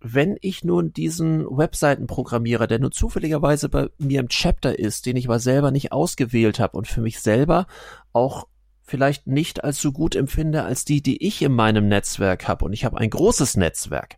[0.00, 5.26] wenn ich nun diesen Webseitenprogrammierer, der nur zufälligerweise bei mir im Chapter ist, den ich
[5.26, 7.66] aber selber nicht ausgewählt habe und für mich selber
[8.12, 8.46] auch
[8.84, 12.72] vielleicht nicht als so gut empfinde als die, die ich in meinem Netzwerk habe, und
[12.72, 14.16] ich habe ein großes Netzwerk,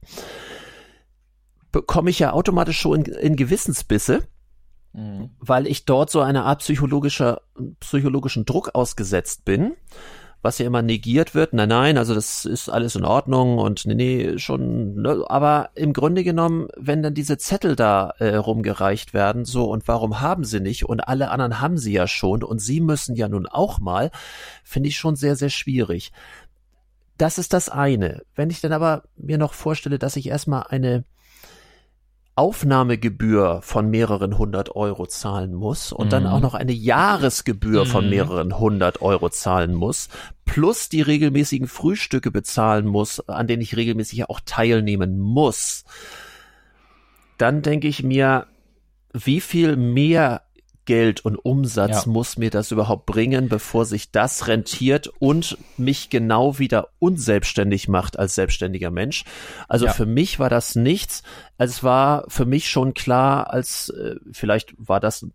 [1.73, 4.23] bekomme ich ja automatisch schon in, in Gewissensbisse,
[4.93, 5.31] mhm.
[5.39, 7.43] weil ich dort so eine Art psychologischer,
[7.81, 9.75] psychologischen Druck ausgesetzt bin
[10.43, 11.53] was ja immer negiert wird.
[11.53, 15.25] Nein, nein, also das ist alles in Ordnung und nee, nee, schon, ne?
[15.29, 20.21] aber im Grunde genommen, wenn dann diese Zettel da äh, rumgereicht werden, so und warum
[20.21, 23.47] haben sie nicht und alle anderen haben sie ja schon und sie müssen ja nun
[23.47, 24.11] auch mal,
[24.63, 26.13] finde ich schon sehr, sehr schwierig.
[27.17, 28.23] Das ist das eine.
[28.37, 31.05] Wenn ich dann aber mir noch vorstelle, dass ich erstmal eine
[32.39, 36.11] Aufnahmegebühr von mehreren hundert Euro zahlen muss und mhm.
[36.11, 37.89] dann auch noch eine Jahresgebühr mhm.
[37.89, 40.09] von mehreren hundert Euro zahlen muss,
[40.45, 45.85] plus die regelmäßigen Frühstücke bezahlen muss, an denen ich regelmäßig auch teilnehmen muss,
[47.39, 48.47] dann denke ich mir,
[49.13, 50.43] wie viel mehr
[50.89, 52.11] Geld und Umsatz ja.
[52.11, 58.19] muss mir das überhaupt bringen, bevor sich das rentiert und mich genau wieder unselbstständig macht
[58.19, 59.25] als selbstständiger Mensch.
[59.69, 59.93] Also ja.
[59.93, 61.25] für mich war das nichts.
[61.59, 65.27] Es war für mich schon klar, als äh, vielleicht war das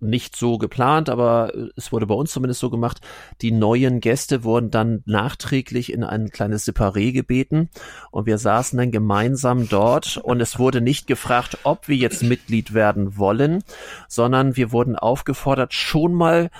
[0.00, 3.00] nicht so geplant, aber es wurde bei uns zumindest so gemacht.
[3.42, 7.68] Die neuen Gäste wurden dann nachträglich in ein kleines Separé gebeten
[8.10, 12.74] und wir saßen dann gemeinsam dort und es wurde nicht gefragt, ob wir jetzt Mitglied
[12.74, 13.64] werden wollen,
[14.08, 16.50] sondern wir wurden aufgefordert, schon mal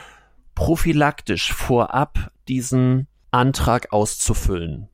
[0.54, 4.88] prophylaktisch vorab diesen Antrag auszufüllen.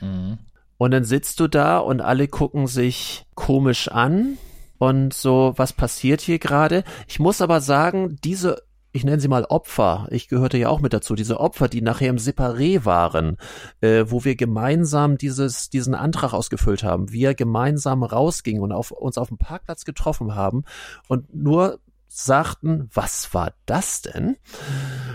[0.00, 0.38] Mhm.
[0.76, 4.38] Und dann sitzt du da und alle gucken sich komisch an
[4.78, 6.84] und so, was passiert hier gerade?
[7.06, 8.62] Ich muss aber sagen, diese
[8.92, 12.08] ich nenne sie mal Opfer, ich gehörte ja auch mit dazu, diese Opfer, die nachher
[12.08, 13.36] im Separé waren,
[13.80, 19.18] äh, wo wir gemeinsam dieses, diesen Antrag ausgefüllt haben, wir gemeinsam rausgingen und auf, uns
[19.18, 20.64] auf dem Parkplatz getroffen haben
[21.06, 24.36] und nur sagten, was war das denn?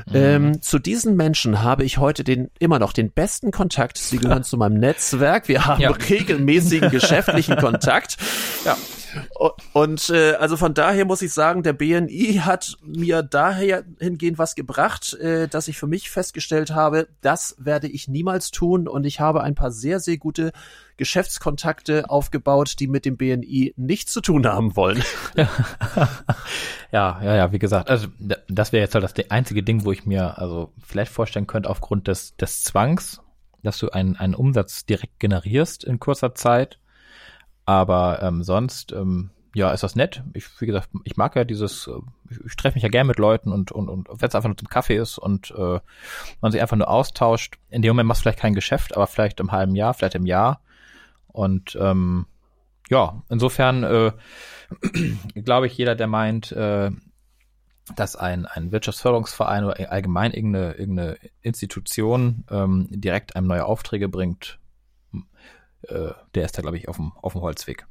[0.08, 0.14] Mhm.
[0.14, 3.98] Ähm, zu diesen Menschen habe ich heute den immer noch den besten Kontakt.
[3.98, 5.48] Sie gehören zu meinem Netzwerk.
[5.48, 5.90] Wir haben ja.
[5.90, 8.18] regelmäßigen geschäftlichen Kontakt.
[8.64, 8.78] Ja.
[9.74, 14.56] Und äh, also von daher muss ich sagen, der BNI hat mir daher hingehend was
[14.56, 19.20] gebracht, äh, dass ich für mich festgestellt habe, das werde ich niemals tun und ich
[19.20, 20.52] habe ein paar sehr, sehr gute
[20.98, 25.04] Geschäftskontakte aufgebaut, die mit dem BNI nichts zu tun haben wollen.
[26.94, 28.08] Ja, ja, ja, wie gesagt, also
[28.48, 32.08] das wäre jetzt halt das einzige Ding, wo ich mir also vielleicht vorstellen könnte, aufgrund
[32.08, 33.20] des, des Zwangs,
[33.64, 36.78] dass du einen, einen Umsatz direkt generierst in kurzer Zeit.
[37.66, 40.24] Aber ähm, sonst, ähm, ja, ist das nett.
[40.34, 41.92] Ich, wie gesagt, ich mag ja dieses, äh,
[42.30, 44.58] ich, ich treffe mich ja gern mit Leuten und, und, und wenn es einfach nur
[44.58, 45.80] zum Kaffee ist und äh,
[46.42, 47.58] man sich einfach nur austauscht.
[47.70, 50.26] In dem Moment machst du vielleicht kein Geschäft, aber vielleicht im halben Jahr, vielleicht im
[50.26, 50.62] Jahr.
[51.28, 52.26] Und ähm,
[52.90, 54.12] ja, insofern äh,
[55.36, 56.92] glaube ich, jeder, der meint, äh,
[57.96, 64.60] dass ein, ein Wirtschaftsförderungsverein oder allgemein irgendeine, irgendeine Institution ähm, direkt einem neue Aufträge bringt,
[65.88, 67.86] äh, der ist da, glaube ich, auf dem, auf dem Holzweg.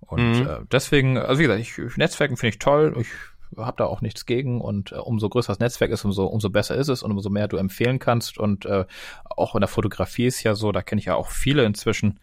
[0.00, 0.46] Und mhm.
[0.46, 2.94] äh, deswegen, also wie gesagt, ich, Netzwerken finde ich toll.
[2.98, 3.08] Ich
[3.56, 6.76] habe da auch nichts gegen und äh, umso größer das Netzwerk ist, umso, umso besser
[6.76, 8.38] ist es und umso mehr du empfehlen kannst.
[8.38, 8.84] Und äh,
[9.24, 12.20] auch in der Fotografie ist ja so, da kenne ich ja auch viele inzwischen,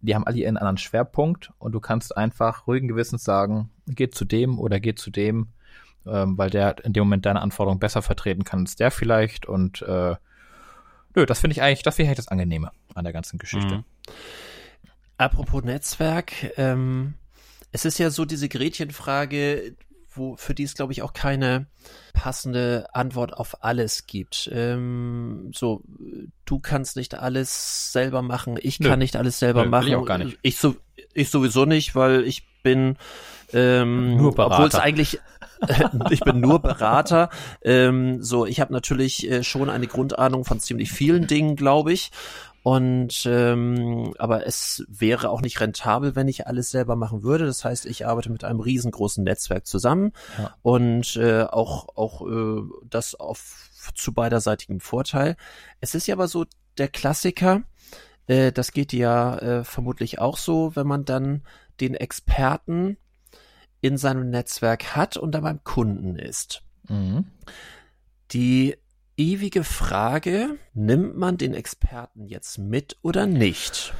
[0.00, 4.24] die haben alle ihren anderen Schwerpunkt und du kannst einfach ruhigen Gewissens sagen, geht zu
[4.24, 5.48] dem oder geht zu dem,
[6.06, 9.82] ähm, weil der in dem Moment deine Anforderungen besser vertreten kann als der vielleicht und
[9.82, 10.14] äh,
[11.14, 13.78] nö, das finde ich eigentlich, das finde ich das Angenehme an der ganzen Geschichte.
[13.78, 13.84] Mhm.
[15.16, 17.14] Apropos Netzwerk, ähm,
[17.72, 19.74] es ist ja so diese Gretchenfrage,
[20.10, 21.66] wo, für die es, glaube ich, auch keine
[22.12, 24.48] passende Antwort auf alles gibt.
[24.52, 25.82] Ähm, so,
[26.44, 28.88] du kannst nicht alles selber machen, ich Nö.
[28.88, 29.88] kann nicht alles selber Nö, machen.
[29.88, 30.38] Ich auch gar nicht.
[30.42, 30.76] Ich, so,
[31.14, 32.96] ich sowieso nicht, weil ich bin
[33.52, 35.20] ähm, obwohl es eigentlich
[36.10, 37.30] ich bin nur Berater.
[37.62, 42.10] Ähm, so, ich habe natürlich äh, schon eine Grundahnung von ziemlich vielen Dingen, glaube ich.
[42.62, 47.46] Und ähm, aber es wäre auch nicht rentabel, wenn ich alles selber machen würde.
[47.46, 50.54] Das heißt, ich arbeite mit einem riesengroßen Netzwerk zusammen ja.
[50.62, 55.36] und äh, auch auch äh, das auf zu beiderseitigem Vorteil.
[55.80, 56.44] Es ist ja aber so
[56.76, 57.62] der Klassiker.
[58.26, 61.42] Äh, das geht ja äh, vermutlich auch so, wenn man dann
[61.80, 62.98] den Experten
[63.80, 66.62] in seinem Netzwerk hat und dann beim Kunden ist.
[66.88, 67.26] Mhm.
[68.32, 68.76] Die
[69.16, 73.92] ewige Frage, nimmt man den Experten jetzt mit oder nicht?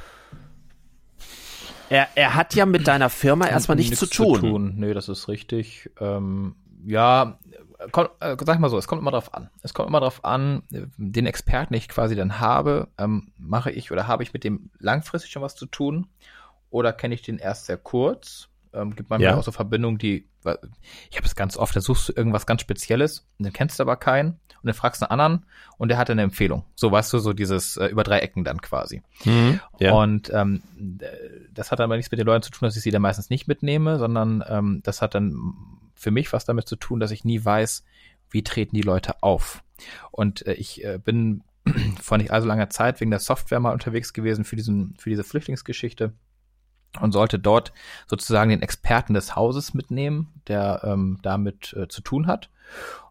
[1.89, 4.39] Er, er hat ja mit deiner Firma erstmal nichts, nichts zu, tun.
[4.39, 4.73] tun.
[4.77, 5.89] Nee, das ist richtig.
[5.99, 6.55] Ähm,
[6.85, 7.39] ja,
[7.91, 9.49] komm, äh, sag mal so, es kommt immer drauf an.
[9.63, 13.91] Es kommt immer drauf an, den Experten, den ich quasi dann habe, ähm, mache ich
[13.91, 16.07] oder habe ich mit dem langfristig schon was zu tun
[16.69, 18.48] oder kenne ich den erst sehr kurz?
[18.71, 19.37] Ähm, gibt manchmal ja.
[19.37, 20.27] auch so Verbindungen, die,
[21.09, 23.83] ich habe es ganz oft, da suchst du irgendwas ganz Spezielles und dann kennst du
[23.83, 25.45] aber keinen und dann fragst du einen anderen
[25.77, 26.65] und der hat eine Empfehlung.
[26.75, 29.01] So, weißt du, so dieses äh, über drei Ecken dann quasi.
[29.25, 29.93] Mhm, ja.
[29.93, 30.61] Und ähm,
[31.51, 33.47] das hat aber nichts mit den Leuten zu tun, dass ich sie dann meistens nicht
[33.47, 35.53] mitnehme, sondern ähm, das hat dann
[35.95, 37.83] für mich was damit zu tun, dass ich nie weiß,
[38.29, 39.63] wie treten die Leute auf.
[40.11, 41.43] Und äh, ich äh, bin
[42.01, 45.23] vor nicht allzu langer Zeit wegen der Software mal unterwegs gewesen für diesen, für diese
[45.23, 46.13] Flüchtlingsgeschichte
[46.99, 47.71] und sollte dort
[48.07, 52.49] sozusagen den Experten des Hauses mitnehmen, der ähm, damit äh, zu tun hat.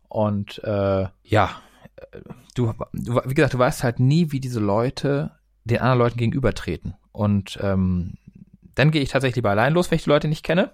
[0.09, 1.51] Und äh, ja,
[1.97, 2.20] äh,
[2.55, 5.33] du, du, wie gesagt, du weißt halt nie, wie diese Leute
[5.64, 6.95] den anderen Leuten gegenübertreten.
[7.12, 8.14] Und ähm,
[8.74, 10.72] dann gehe ich tatsächlich lieber allein los, wenn ich die Leute nicht kenne.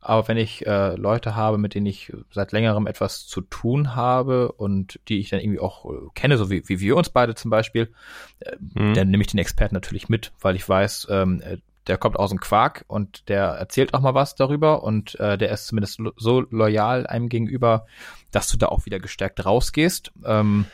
[0.00, 4.50] Aber wenn ich äh, Leute habe, mit denen ich seit längerem etwas zu tun habe
[4.50, 7.50] und die ich dann irgendwie auch äh, kenne, so wie, wie wir uns beide zum
[7.50, 7.92] Beispiel,
[8.40, 8.94] äh, mhm.
[8.94, 12.30] dann nehme ich den Experten natürlich mit, weil ich weiß, ähm, äh, der kommt aus
[12.30, 16.12] dem Quark und der erzählt auch mal was darüber und äh, der ist zumindest lo
[16.16, 17.86] so loyal einem gegenüber,
[18.30, 20.12] dass du da auch wieder gestärkt rausgehst.
[20.24, 20.66] Ähm,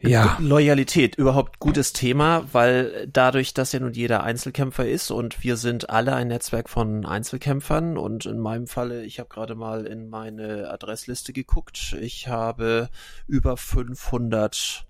[0.00, 0.36] ja.
[0.38, 5.88] Loyalität, überhaupt gutes Thema, weil dadurch, dass ja nun jeder Einzelkämpfer ist und wir sind
[5.88, 10.70] alle ein Netzwerk von Einzelkämpfern und in meinem Falle, ich habe gerade mal in meine
[10.70, 12.90] Adressliste geguckt, ich habe
[13.26, 14.86] über 500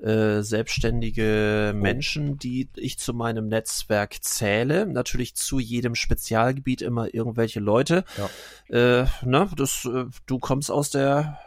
[0.00, 1.76] äh, selbstständige oh.
[1.76, 4.86] Menschen, die ich zu meinem Netzwerk zähle.
[4.86, 8.04] Natürlich zu jedem Spezialgebiet immer irgendwelche Leute.
[8.18, 9.02] Ja.
[9.02, 11.38] Äh, ne, das, äh, du kommst aus der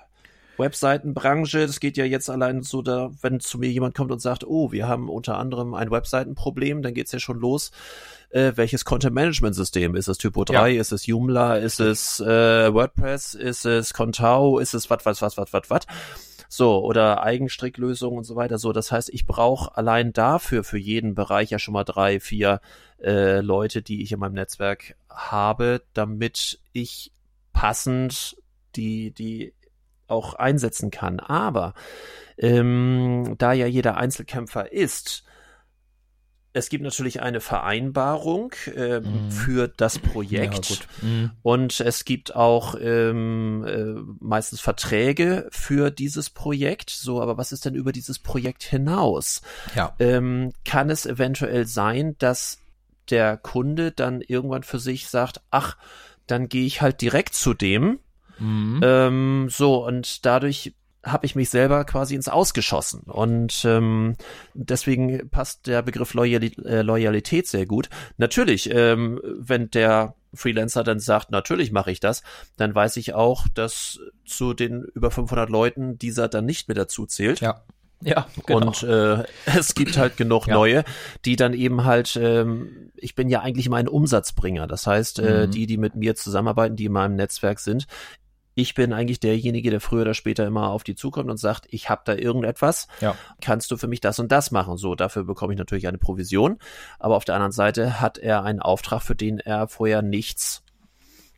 [0.59, 4.45] Webseitenbranche, das geht ja jetzt allein so, da, wenn zu mir jemand kommt und sagt,
[4.45, 7.71] oh, wir haben unter anderem ein Webseitenproblem, dann geht's ja schon los.
[8.29, 9.95] Äh, welches Content-Management-System?
[9.95, 10.71] Ist es Typo 3?
[10.71, 10.81] Ja.
[10.81, 11.57] Ist es Joomla?
[11.57, 13.33] Ist es äh, WordPress?
[13.33, 14.59] Ist es Contao?
[14.59, 15.85] Ist es was, was, was, was, was, was?
[16.51, 18.57] So, oder Eigenstricklösungen und so weiter.
[18.57, 22.59] So, das heißt, ich brauche allein dafür für jeden Bereich ja schon mal drei, vier
[23.01, 27.11] äh, Leute, die ich in meinem Netzwerk habe, damit ich
[27.53, 28.35] passend
[28.75, 29.53] die, die
[30.07, 31.19] auch einsetzen kann.
[31.19, 31.75] Aber
[32.37, 35.23] ähm, da ja jeder Einzelkämpfer ist,
[36.53, 39.31] es gibt natürlich eine Vereinbarung äh, mhm.
[39.31, 41.31] für das Projekt ja, mhm.
[41.43, 46.89] und es gibt auch ähm, äh, meistens Verträge für dieses Projekt.
[46.89, 49.41] So, aber was ist denn über dieses Projekt hinaus?
[49.75, 49.95] Ja.
[49.99, 52.57] Ähm, kann es eventuell sein, dass
[53.09, 55.77] der Kunde dann irgendwann für sich sagt, ach,
[56.25, 57.99] dann gehe ich halt direkt zu dem.
[58.83, 60.73] Ähm, so, und dadurch
[61.11, 63.01] habe ich mich selber quasi ins Ausgeschossen.
[63.01, 64.15] Und ähm,
[64.53, 67.89] deswegen passt der Begriff Loyali äh, Loyalität sehr gut.
[68.17, 72.23] Natürlich, ähm, wenn der Freelancer dann sagt, natürlich mache ich das,
[72.57, 77.05] dann weiß ich auch, dass zu den über 500 Leuten dieser dann nicht mehr dazu
[77.05, 77.41] zählt.
[77.41, 77.63] Ja.
[78.01, 78.67] Ja, genau.
[78.67, 80.53] Und äh, es gibt halt genug ja.
[80.53, 80.83] neue,
[81.25, 84.67] die dann eben halt, ähm, ich bin ja eigentlich immer ein Umsatzbringer.
[84.67, 85.51] Das heißt, äh, mhm.
[85.51, 87.87] die, die mit mir zusammenarbeiten, die in meinem Netzwerk sind,
[88.59, 91.89] ich bin eigentlich derjenige, der früher oder später immer auf die zukommt und sagt, ich
[91.89, 93.15] habe da irgendetwas, ja.
[93.41, 94.77] kannst du für mich das und das machen?
[94.77, 96.59] So, dafür bekomme ich natürlich eine Provision,
[96.99, 100.63] aber auf der anderen Seite hat er einen Auftrag, für den er vorher nichts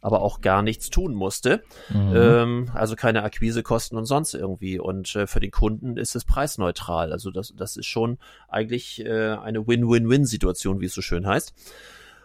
[0.04, 1.64] aber auch gar nichts tun musste.
[1.90, 2.14] Mhm.
[2.16, 4.80] Ähm, also keine Akquisekosten und sonst irgendwie.
[4.80, 7.12] Und äh, für den Kunden ist es preisneutral.
[7.12, 8.18] Also das, das ist schon
[8.50, 11.54] eigentlich äh, eine Win-Win-Win-Situation, wie es so schön heißt.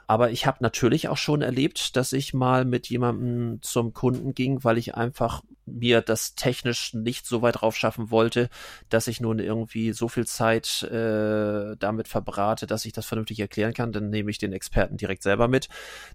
[0.07, 4.63] Aber ich habe natürlich auch schon erlebt, dass ich mal mit jemandem zum Kunden ging,
[4.63, 8.49] weil ich einfach mir das technisch nicht so weit drauf schaffen wollte,
[8.89, 13.75] dass ich nun irgendwie so viel Zeit äh, damit verbrate, dass ich das vernünftig erklären
[13.75, 13.93] kann.
[13.93, 15.69] Dann nehme ich den Experten direkt selber mit.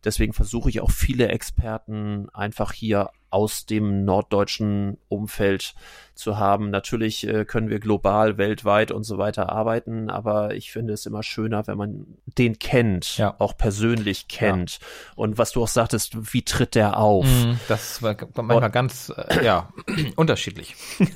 [0.06, 5.74] Deswegen versuche ich auch viele Experten einfach hier aus dem norddeutschen Umfeld
[6.22, 6.70] zu haben.
[6.70, 11.24] Natürlich äh, können wir global, weltweit und so weiter arbeiten, aber ich finde es immer
[11.24, 13.36] schöner, wenn man den kennt, ja.
[13.40, 14.80] auch persönlich kennt.
[14.80, 14.88] Ja.
[15.16, 17.26] Und was du auch sagtest, wie tritt der auf?
[17.26, 19.70] Mm, das war manchmal und, ganz, äh, ja,
[20.16, 20.76] unterschiedlich.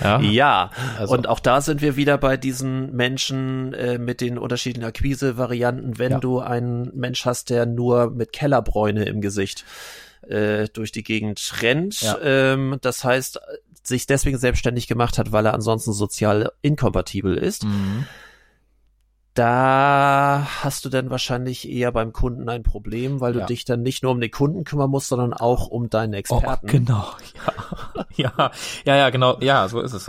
[0.00, 0.70] ja, ja.
[0.98, 1.14] Also.
[1.14, 6.20] und auch da sind wir wieder bei diesen Menschen äh, mit den unterschiedlichen Akquise-Varianten, wenn
[6.20, 9.64] du einen Mensch hast, der nur mit Kellerbräune im Gesicht
[10.28, 12.02] äh, durch die Gegend rennt.
[12.02, 12.18] Ja.
[12.22, 13.40] Ähm, das heißt,
[13.82, 17.64] sich deswegen selbstständig gemacht hat, weil er ansonsten sozial inkompatibel ist.
[17.64, 18.06] Mhm.
[19.34, 23.46] Da hast du dann wahrscheinlich eher beim Kunden ein Problem, weil du ja.
[23.46, 26.66] dich dann nicht nur um den Kunden kümmern musst, sondern auch um deinen Experten.
[26.68, 27.08] Oh, genau,
[28.14, 28.32] ja.
[28.38, 28.50] ja,
[28.84, 30.08] ja, ja, genau, ja, so ist es.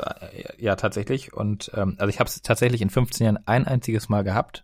[0.60, 1.34] Ja, tatsächlich.
[1.34, 4.64] Und ähm, also ich habe es tatsächlich in 15 Jahren ein einziges Mal gehabt,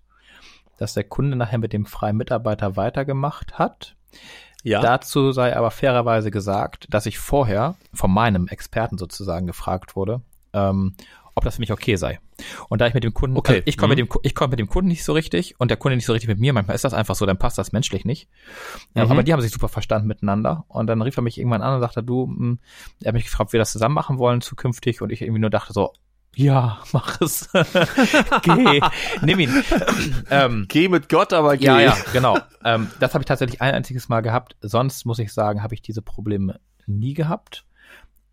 [0.78, 3.96] dass der Kunde nachher mit dem freien Mitarbeiter weitergemacht hat.
[4.64, 4.82] Ja.
[4.82, 10.22] Dazu sei aber fairerweise gesagt, dass ich vorher von meinem Experten sozusagen gefragt wurde,
[10.54, 10.96] ähm,
[11.34, 12.20] ob das für mich okay sei.
[12.70, 13.54] Und da ich mit dem Kunden, okay.
[13.54, 14.02] Also ich komme mhm.
[14.02, 16.14] mit dem, ich komme mit dem Kunden nicht so richtig und der Kunde nicht so
[16.14, 16.54] richtig mit mir.
[16.54, 18.28] Manchmal ist das einfach so, dann passt das menschlich nicht.
[18.94, 19.02] Mhm.
[19.02, 20.66] Aber die haben sich super verstanden miteinander.
[20.68, 22.60] Und dann rief er mich irgendwann an und sagte, du, mh, hm,
[23.02, 25.02] er hat mich gefragt, ob wir das zusammen machen wollen zukünftig.
[25.02, 25.94] Und ich irgendwie nur dachte so,
[26.36, 27.50] ja, mach es.
[28.44, 28.82] geh,
[29.22, 29.64] nimm ihn.
[30.30, 31.66] Ähm, geh mit Gott, aber geh.
[31.66, 32.38] Ja, ja, genau.
[32.64, 34.56] Ähm, das habe ich tatsächlich ein einziges Mal gehabt.
[34.62, 37.66] Sonst muss ich sagen, habe ich diese Probleme nie gehabt.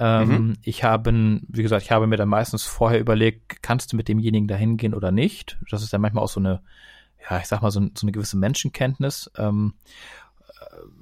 [0.01, 0.57] Ähm, mhm.
[0.63, 4.47] Ich habe, wie gesagt, ich habe mir dann meistens vorher überlegt, kannst du mit demjenigen
[4.47, 5.59] dahin gehen oder nicht?
[5.71, 6.63] Das ist dann manchmal auch so eine,
[7.29, 9.75] ja, ich sag mal, so, so eine gewisse Menschenkenntnis, ähm,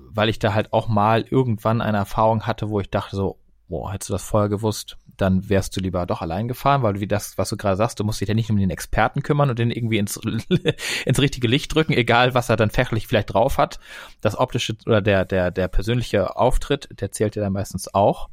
[0.09, 3.39] weil ich da halt auch mal irgendwann eine Erfahrung hatte, wo ich dachte so,
[3.69, 7.01] boah, hättest du das vorher gewusst, dann wärst du lieber doch allein gefahren, weil du
[7.01, 9.51] wie das, was du gerade sagst, du musst dich ja nicht um den Experten kümmern
[9.51, 10.17] und den irgendwie ins,
[11.07, 13.81] ins richtige Licht drücken, egal was er dann fachlich vielleicht drauf hat.
[14.21, 18.29] Das optische oder der, der, der persönliche Auftritt, der zählt ja dann meistens auch.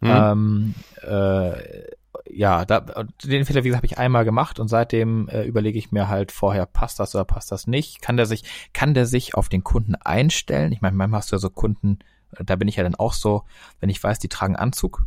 [0.00, 0.10] Mhm.
[0.10, 1.86] Ähm, äh,
[2.28, 2.80] ja, da,
[3.24, 6.32] den Fehler, wie gesagt, habe ich einmal gemacht und seitdem äh, überlege ich mir halt
[6.32, 8.02] vorher, passt das oder passt das nicht?
[8.02, 10.72] Kann der sich, kann der sich auf den Kunden einstellen?
[10.72, 11.98] Ich meine, manchmal hast du ja so Kunden,
[12.38, 13.44] da bin ich ja dann auch so,
[13.80, 15.06] wenn ich weiß, die tragen Anzug,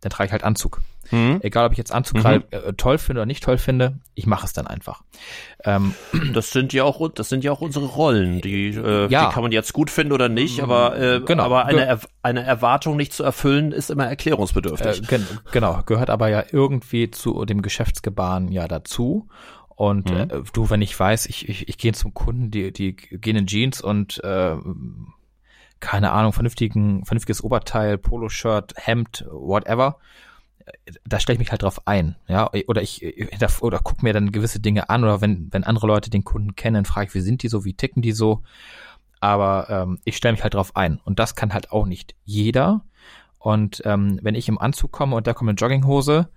[0.00, 0.80] dann trage ich halt Anzug.
[1.10, 1.40] Mhm.
[1.42, 2.44] Egal, ob ich jetzt Anzug mhm.
[2.50, 5.02] äh, toll finde oder nicht toll finde, ich mache es dann einfach.
[5.64, 5.94] Ähm,
[6.34, 8.40] das sind ja auch, das sind ja auch unsere Rollen.
[8.40, 9.26] Die, äh, ja.
[9.26, 11.44] die kann man jetzt gut finden oder nicht, aber, äh, genau.
[11.44, 15.02] aber eine, eine Erwartung nicht zu erfüllen, ist immer erklärungsbedürftig.
[15.02, 19.28] Äh, gen genau, gehört aber ja irgendwie zu dem Geschäftsgebaren ja dazu.
[19.68, 20.16] Und mhm.
[20.16, 23.46] äh, du, wenn ich weiß, ich, ich, ich gehe zum Kunden, die, die gehen in
[23.46, 24.56] Jeans und äh,
[25.80, 29.98] keine Ahnung, vernünftigen, vernünftiges Oberteil, Poloshirt, Hemd, whatever,
[31.04, 33.04] da stelle ich mich halt drauf ein, ja, oder ich
[33.60, 35.04] oder guck mir dann gewisse Dinge an.
[35.04, 37.74] Oder wenn wenn andere Leute den Kunden kennen, frage ich, wie sind die so, wie
[37.74, 38.42] ticken die so,
[39.20, 41.00] aber ähm, ich stelle mich halt drauf ein.
[41.04, 42.84] Und das kann halt auch nicht jeder.
[43.38, 46.28] Und ähm, wenn ich im Anzug komme und da kommt eine Jogginghose,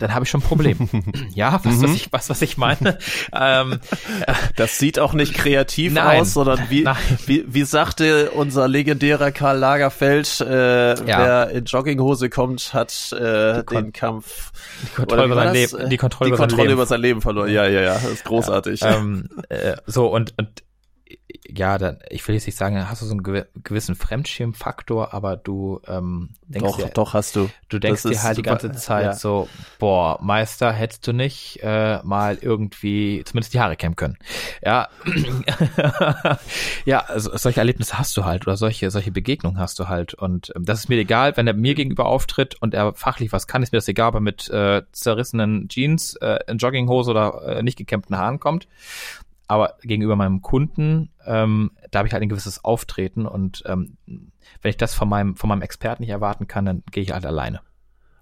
[0.00, 0.88] dann habe ich schon ein Problem.
[1.34, 1.82] ja, was, mhm.
[1.82, 2.98] was, ich, was, was ich meine.
[3.32, 3.80] ähm,
[4.56, 6.86] das sieht auch nicht kreativ nein, aus, sondern wie,
[7.26, 11.04] wie, wie sagte unser legendärer Karl Lagerfeld, äh, ja.
[11.04, 16.30] wer in Jogginghose kommt, hat äh, den Kampf die Kontrolle, über sein, Leben, die Kontrolle,
[16.30, 17.50] die über, Kontrolle sein über sein Leben verloren.
[17.50, 18.80] Ja, ja, ja, das ist großartig.
[18.80, 20.48] Ja, ähm, äh, so und, und
[21.48, 25.80] ja, dann, ich will jetzt nicht sagen, hast du so einen gewissen Fremdschirmfaktor, aber du
[25.86, 27.50] ähm, denkst doch, dir, doch hast du.
[27.68, 29.12] Du denkst das dir halt die ganze Zeit ja.
[29.14, 29.48] so,
[29.78, 34.18] boah, Meister, hättest du nicht äh, mal irgendwie zumindest die Haare kämmen können.
[34.62, 34.88] Ja,
[36.84, 40.52] ja, also, solche Erlebnisse hast du halt oder solche solche Begegnungen hast du halt und
[40.54, 43.62] ähm, das ist mir egal, wenn er mir gegenüber auftritt und er fachlich was kann,
[43.62, 47.62] ist mir das egal, ob er mit äh, zerrissenen Jeans, äh, in Jogginghose oder äh,
[47.62, 48.68] nicht gekämmten Haaren kommt
[49.50, 54.68] aber gegenüber meinem Kunden, ähm, da habe ich halt ein gewisses Auftreten und ähm, wenn
[54.68, 57.60] ich das von meinem, von meinem Experten nicht erwarten kann, dann gehe ich halt alleine.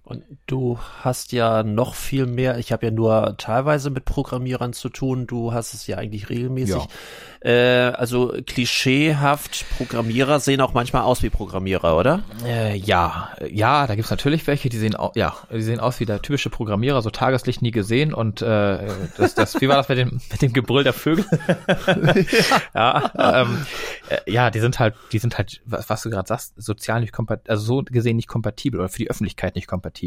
[0.09, 4.89] Und du hast ja noch viel mehr, ich habe ja nur teilweise mit Programmierern zu
[4.89, 6.77] tun, du hast es ja eigentlich regelmäßig.
[6.77, 7.51] Ja.
[7.51, 12.23] Äh, also klischeehaft, Programmierer sehen auch manchmal aus wie Programmierer, oder?
[12.43, 16.07] Äh, ja, ja, da gibt's natürlich welche, die sehen auch, ja, die sehen aus wie
[16.07, 18.89] der typische Programmierer, so Tageslicht nie gesehen und äh,
[19.19, 21.27] das, das, wie war das mit dem, mit dem Gebrüll der Vögel?
[22.75, 23.67] ja, ähm,
[24.09, 27.13] äh, ja, die sind halt, die sind halt, was, was du gerade sagst, sozial nicht
[27.13, 29.98] kompatibel, also so gesehen nicht kompatibel oder für die Öffentlichkeit nicht kompatibel.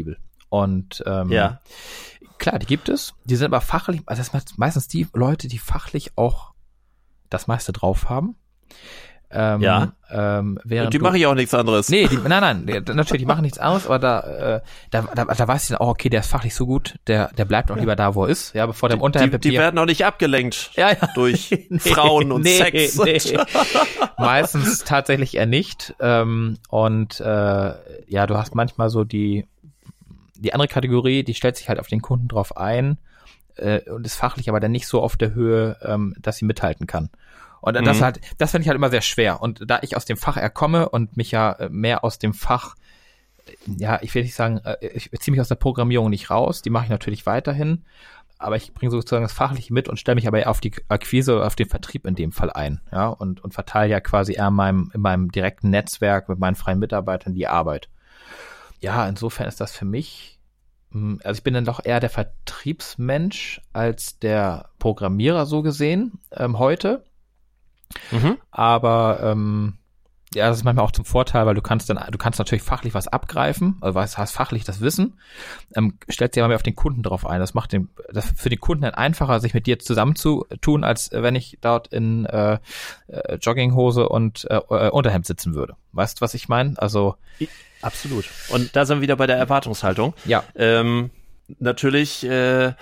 [0.48, 1.60] Und ähm, ja.
[2.38, 3.14] klar, die gibt es.
[3.24, 6.52] Die sind aber fachlich, also das sind meistens die Leute, die fachlich auch
[7.30, 8.36] das meiste drauf haben.
[9.34, 9.92] Ähm, ja.
[10.10, 11.88] Ähm, während die machen ja auch nichts anderes.
[11.88, 14.20] Nee, die, nein, nein, natürlich, die machen nichts anderes, aber da,
[14.56, 17.28] äh, da, da, da weiß ich dann auch, okay, der ist fachlich so gut, der,
[17.32, 19.56] der bleibt auch lieber da, wo er ist, ja, bevor der im Unterhemd die, die
[19.56, 21.08] werden auch nicht abgelenkt ja, ja.
[21.14, 22.98] durch nee, Frauen und nee, Sex.
[22.98, 23.38] Nee.
[24.18, 25.94] Meistens tatsächlich eher nicht.
[25.98, 29.46] Ähm, und äh, ja, du hast manchmal so die,
[30.42, 32.98] die andere Kategorie, die stellt sich halt auf den Kunden drauf ein
[33.56, 36.86] äh, und ist fachlich aber dann nicht so auf der Höhe, ähm, dass sie mithalten
[36.86, 37.10] kann.
[37.60, 37.84] Und mhm.
[37.84, 39.40] das halt, das finde ich halt immer sehr schwer.
[39.40, 42.74] Und da ich aus dem Fach erkomme und mich ja äh, mehr aus dem Fach,
[43.66, 46.70] ja, ich will nicht sagen, äh, ich ziehe mich aus der Programmierung nicht raus, die
[46.70, 47.84] mache ich natürlich weiterhin,
[48.38, 51.54] aber ich bringe sozusagen das Fachliche mit und stelle mich aber auf die Akquise, auf
[51.54, 54.90] den Vertrieb in dem Fall ein, ja, und, und verteile ja quasi eher in meinem,
[54.92, 57.88] in meinem direkten Netzwerk mit meinen freien Mitarbeitern die Arbeit.
[58.82, 60.32] Ja, insofern ist das für mich
[60.92, 66.58] hm, also ich bin dann doch eher der Vertriebsmensch als der Programmierer so gesehen ähm,
[66.58, 67.04] heute.
[68.10, 68.38] Mhm.
[68.50, 69.78] Aber ähm,
[70.34, 72.94] ja, das ist manchmal auch zum Vorteil, weil du kannst dann, du kannst natürlich fachlich
[72.94, 75.18] was abgreifen, also was heißt fachlich das Wissen,
[75.74, 77.40] ähm, stellst dir aber mehr auf den Kunden drauf ein.
[77.40, 81.34] Das macht den, das für den Kunden dann einfacher, sich mit dir zusammenzutun, als wenn
[81.34, 82.58] ich dort in äh,
[83.08, 85.76] äh, Jogginghose und äh, äh Unterhemd sitzen würde.
[85.92, 86.74] Weißt du, was ich meine?
[86.76, 87.16] Also
[87.80, 88.24] absolut.
[88.48, 90.14] Und da sind wir wieder bei der Erwartungshaltung.
[90.24, 90.44] Ja.
[90.54, 91.10] Ähm,
[91.58, 92.24] natürlich.
[92.24, 92.72] Äh,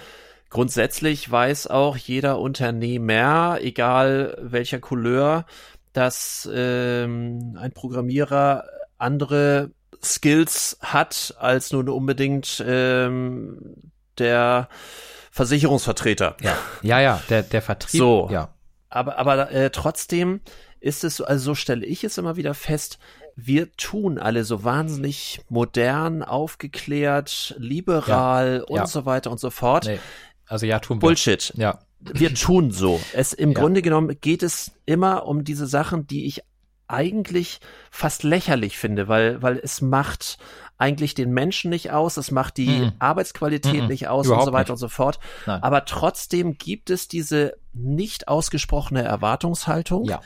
[0.51, 5.47] Grundsätzlich weiß auch jeder Unternehmer, egal welcher Couleur,
[5.93, 8.65] dass ähm, ein Programmierer
[8.99, 9.71] andere
[10.03, 13.77] Skills hat als nun unbedingt ähm,
[14.19, 14.69] der
[15.31, 16.37] Versicherungsvertreter.
[16.41, 17.99] Ja, ja, ja der, der Vertrieb.
[17.99, 18.55] So, ja.
[18.89, 20.41] Aber, aber äh, trotzdem
[20.81, 22.99] ist es, also so stelle ich es immer wieder fest,
[23.37, 28.87] wir tun alle so wahnsinnig modern, aufgeklärt, liberal ja, und ja.
[28.87, 29.87] so weiter und so fort.
[29.87, 30.01] Nee.
[30.47, 31.01] Also ja, tun wir.
[31.01, 31.53] Bullshit.
[31.57, 31.79] Ja.
[32.01, 33.01] Wir tun so.
[33.13, 33.61] Es im ja.
[33.61, 36.43] Grunde genommen geht es immer um diese Sachen, die ich
[36.89, 40.39] eigentlich fast lächerlich finde, weil weil es macht
[40.77, 44.47] eigentlich den Menschen nicht aus, es macht die mm Arbeitsqualität mm nicht aus Überhaupt und
[44.47, 44.71] so weiter nicht.
[44.71, 45.21] und so fort.
[45.47, 45.63] Nein.
[45.63, 50.05] Aber trotzdem gibt es diese nicht ausgesprochene Erwartungshaltung.
[50.05, 50.21] Ja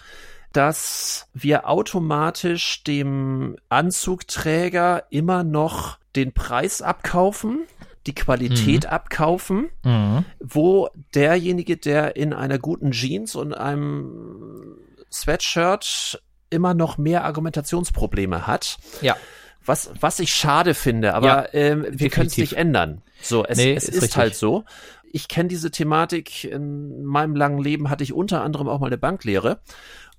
[0.55, 7.66] dass wir automatisch dem Anzugträger immer noch den Preis abkaufen,
[8.07, 8.91] die Qualität mhm.
[8.91, 10.25] abkaufen, mhm.
[10.41, 14.77] wo derjenige, der in einer guten Jeans und einem
[15.11, 18.79] Sweatshirt immer noch mehr Argumentationsprobleme hat.
[19.01, 19.17] Ja.
[19.65, 23.03] Was, was ich schade finde, aber ja, ähm, wir können es nicht ändern.
[23.23, 24.65] So, es, nee, es ist, ist halt so.
[25.11, 26.45] Ich kenne diese Thematik.
[26.45, 29.61] In meinem langen Leben hatte ich unter anderem auch mal eine Banklehre.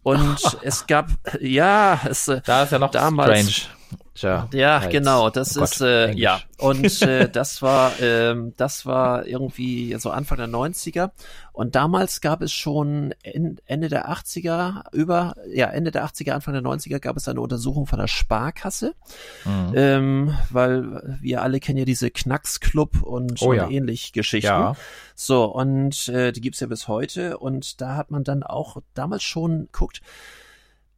[0.01, 1.09] Und es gab,
[1.39, 3.75] ja, es da ist ja noch damals, strange.
[4.13, 4.91] Tja, ja, halt.
[4.91, 9.95] genau, das oh ist Gott, äh, ja und äh, das war ähm, das war irgendwie
[9.99, 11.11] so Anfang der 90er
[11.51, 16.63] und damals gab es schon Ende der 80er über ja Ende der 80er Anfang der
[16.63, 18.93] 90er gab es eine Untersuchung von der Sparkasse,
[19.43, 19.73] mhm.
[19.75, 23.69] ähm, weil wir alle kennen ja diese Knacksclub und, oh, ja.
[23.69, 24.47] ähnlich Geschichten.
[24.47, 24.75] Ja.
[25.15, 29.23] So und äh, die gibt's ja bis heute und da hat man dann auch damals
[29.23, 30.01] schon guckt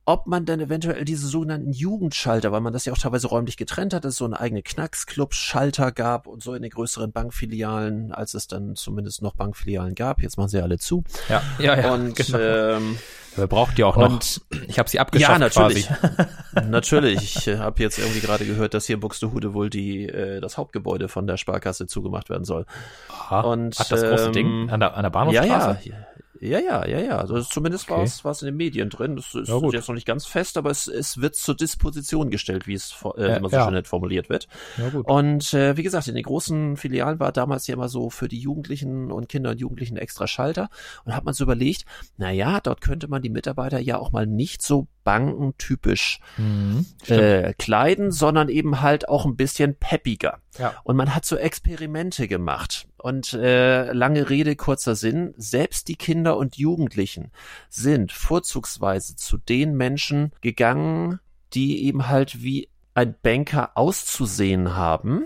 [0.07, 3.93] ob man dann eventuell diese sogenannten Jugendschalter, weil man das ja auch teilweise räumlich getrennt
[3.93, 8.33] hat, dass es so eine eigene Knacksclub-Schalter gab und so in den größeren Bankfilialen, als
[8.33, 10.21] es dann zumindest noch Bankfilialen gab.
[10.21, 11.03] Jetzt machen sie alle zu.
[11.27, 11.93] Ja, ja, ja.
[11.93, 12.37] Und genau.
[12.37, 12.97] ähm,
[13.35, 14.09] Wer braucht die auch noch?
[14.09, 15.29] Und, ich habe sie abgeschafft.
[15.29, 15.89] Ja, natürlich.
[16.69, 17.37] natürlich.
[17.37, 20.57] Ich äh, habe jetzt irgendwie gerade gehört, dass hier in Buxtehude wohl die äh, das
[20.57, 22.65] Hauptgebäude von der Sparkasse zugemacht werden soll.
[23.09, 23.41] Aha.
[23.41, 25.79] Und Ach, das große ähm, Ding an der, an der Bahnhofstraße?
[25.83, 26.06] Ja, ja.
[26.39, 27.17] Ja, ja, ja, ja.
[27.17, 28.09] Also zumindest okay.
[28.23, 29.15] war es in den Medien drin.
[29.15, 32.67] Das ist ja, jetzt noch nicht ganz fest, aber es, es wird zur Disposition gestellt,
[32.67, 33.65] wie es äh, immer so ja.
[33.65, 34.47] schön nett formuliert wird.
[34.77, 35.07] Ja, gut.
[35.07, 38.39] Und äh, wie gesagt, in den großen Filialen war damals ja immer so für die
[38.39, 40.69] Jugendlichen und Kinder und Jugendlichen extra Schalter.
[41.05, 41.85] Und hat man so überlegt,
[42.17, 47.53] na ja, dort könnte man die Mitarbeiter ja auch mal nicht so bankentypisch mhm, äh,
[47.53, 50.39] kleiden, sondern eben halt auch ein bisschen peppiger.
[50.57, 50.73] Ja.
[50.83, 52.89] Und man hat so Experimente gemacht.
[53.07, 57.31] Und äh, lange Rede, kurzer Sinn, selbst die Kinder und Jugendlichen
[57.69, 61.21] sind vorzugsweise zu den Menschen gegangen,
[61.53, 65.23] die eben halt wie ein Banker auszusehen haben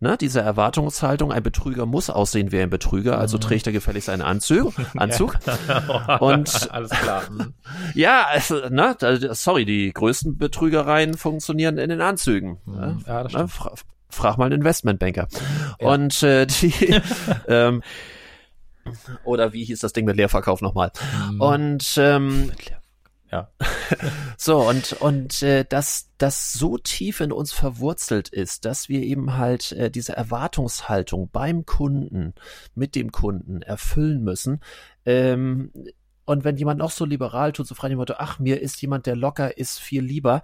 [0.00, 3.42] ne, diese Erwartungshaltung, ein Betrüger muss aussehen wie ein Betrüger, also mhm.
[3.42, 4.72] trägt er gefälligst einen Anzug.
[4.96, 5.38] Anzug.
[6.20, 7.22] Und alles klar.
[7.30, 7.54] Mhm.
[7.94, 8.96] ja, also, ne,
[9.32, 12.58] sorry, die größten Betrügereien funktionieren in den Anzügen.
[12.64, 13.04] Mhm.
[13.06, 13.48] Ja, das ne,
[14.08, 15.28] frag mal einen Investmentbanker.
[15.80, 15.88] Ja.
[15.88, 16.72] Und äh, die
[17.48, 17.82] ähm,
[19.24, 20.92] oder wie hieß das Ding mit Leerverkauf nochmal?
[21.30, 21.40] Mhm.
[21.40, 22.52] Und ähm,
[23.30, 23.50] ja.
[24.38, 29.36] so, und, und äh, dass das so tief in uns verwurzelt ist, dass wir eben
[29.36, 32.34] halt äh, diese Erwartungshaltung beim Kunden,
[32.74, 34.60] mit dem Kunden erfüllen müssen.
[35.04, 35.72] Ähm,
[36.24, 39.06] und wenn jemand noch so liberal tut, so frei dem Motto, ach, mir ist jemand,
[39.06, 40.42] der locker ist, viel lieber.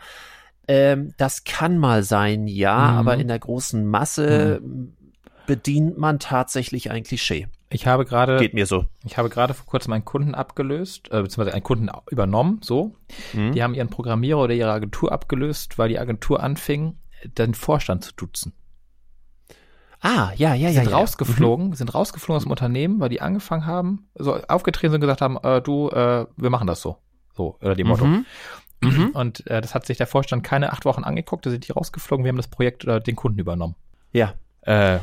[0.69, 2.99] Ähm, das kann mal sein, ja, mhm.
[2.99, 4.93] aber in der großen Masse mhm.
[5.47, 7.49] bedient man tatsächlich ein Klischee.
[7.71, 8.87] Ich habe gerade geht mir so.
[9.05, 12.61] Ich habe gerade vor kurzem einen Kunden abgelöst, äh, beziehungsweise einen Kunden übernommen.
[12.63, 12.95] So,
[13.33, 13.53] mhm.
[13.53, 16.99] die haben ihren Programmierer oder ihre Agentur abgelöst, weil die Agentur anfing,
[17.37, 18.53] den Vorstand zu duzen.
[20.01, 20.83] Ah, ja, ja, ja.
[20.83, 21.75] Sind ja, rausgeflogen, mhm.
[21.75, 25.39] sind rausgeflogen aus dem Unternehmen, weil die angefangen haben, so aufgetreten sind und gesagt haben,
[25.43, 26.99] äh, du, äh, wir machen das so.
[27.35, 28.07] So, oder dem Motto.
[28.85, 29.11] Mhm.
[29.15, 32.25] Und äh, das hat sich der Vorstand keine acht Wochen angeguckt, da sind die rausgeflogen,
[32.25, 33.75] wir haben das Projekt oder den Kunden übernommen.
[34.13, 34.35] Ja.
[34.63, 35.01] Äh,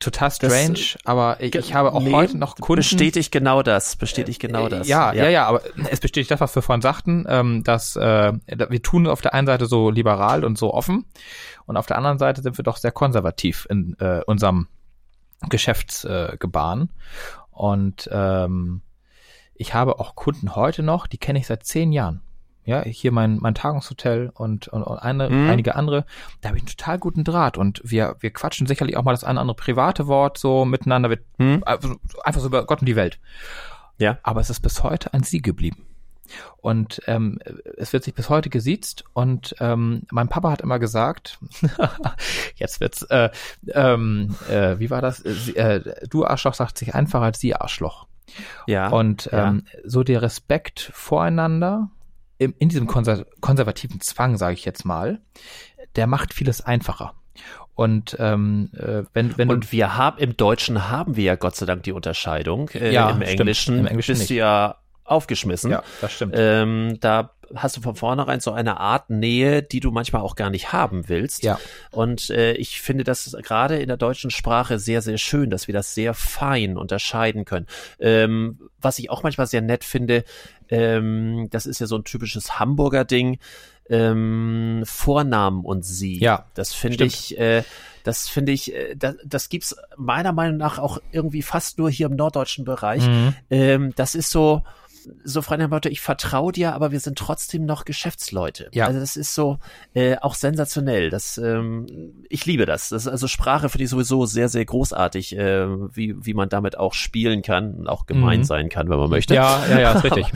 [0.00, 2.80] total strange, das, aber ich, ich habe auch nee, heute noch Kunden.
[2.80, 4.88] Bestätigt genau das, bestätigt genau äh, das.
[4.88, 8.32] Ja, ja, ja, ja, aber es bestätigt das, was wir vorhin sagten, ähm, dass äh,
[8.46, 11.04] wir tun auf der einen Seite so liberal und so offen
[11.66, 14.68] und auf der anderen Seite sind wir doch sehr konservativ in äh, unserem
[15.48, 16.82] Geschäftsgebaren.
[16.82, 18.82] Äh, und ähm,
[19.54, 22.22] ich habe auch Kunden heute noch, die kenne ich seit zehn Jahren
[22.68, 25.48] ja, hier mein, mein Tagungshotel und, und, und eine, mhm.
[25.48, 26.04] einige andere,
[26.42, 29.24] da habe ich einen total guten Draht und wir, wir quatschen sicherlich auch mal das
[29.24, 31.64] eine oder andere private Wort so miteinander, wir, mhm.
[31.64, 33.18] einfach so über Gott und die Welt.
[33.96, 34.18] Ja.
[34.22, 35.86] Aber es ist bis heute ein Sie geblieben.
[36.58, 37.38] Und ähm,
[37.78, 41.38] es wird sich bis heute gesiezt und ähm, mein Papa hat immer gesagt,
[42.56, 43.30] jetzt wird's, äh,
[43.68, 45.20] ähm, äh, wie war das?
[45.20, 48.06] Äh, du Arschloch sagt sich einfacher als Sie Arschloch.
[48.66, 48.88] Ja.
[48.88, 49.80] Und ähm, ja.
[49.86, 51.88] so der Respekt voreinander
[52.38, 55.20] in, in diesem konser konservativen Zwang, sage ich jetzt mal,
[55.96, 57.14] der macht vieles einfacher.
[57.74, 61.66] Und ähm, äh, wenn, wenn und wir haben im Deutschen haben wir ja Gott sei
[61.66, 62.70] Dank die Unterscheidung.
[62.70, 64.30] Äh, ja, im Englischen, Im Englischen bist nicht.
[64.30, 65.70] du ja aufgeschmissen.
[65.70, 66.34] Ja, das stimmt.
[66.36, 70.50] Ähm, da hast du von vornherein so eine Art Nähe, die du manchmal auch gar
[70.50, 71.42] nicht haben willst.
[71.44, 71.58] Ja.
[71.90, 75.72] Und äh, ich finde das gerade in der deutschen Sprache sehr, sehr schön, dass wir
[75.72, 77.66] das sehr fein unterscheiden können.
[77.98, 80.24] Ähm, was ich auch manchmal sehr nett finde,
[80.68, 83.38] ähm, das ist ja so ein typisches Hamburger Ding,
[83.90, 86.18] ähm, Vornamen und sie.
[86.18, 86.46] Ja.
[86.54, 87.62] Das finde ich, äh,
[88.04, 92.06] das finde ich, äh, das, das gibt's meiner Meinung nach auch irgendwie fast nur hier
[92.06, 93.06] im norddeutschen Bereich.
[93.06, 93.34] Mhm.
[93.50, 94.62] Ähm, das ist so,
[95.24, 98.68] so frei nach Motto, ich vertraue dir, aber wir sind trotzdem noch Geschäftsleute.
[98.72, 98.86] Ja.
[98.86, 99.58] Also das ist so
[99.94, 101.10] äh, auch sensationell.
[101.10, 101.86] Das, ähm,
[102.28, 102.88] ich liebe das.
[102.88, 106.94] das also Sprache finde ich sowieso sehr, sehr großartig, äh, wie, wie man damit auch
[106.94, 108.44] spielen kann und auch gemein mhm.
[108.44, 109.34] sein kann, wenn man möchte.
[109.34, 110.32] Ja, ja, ja, ist richtig.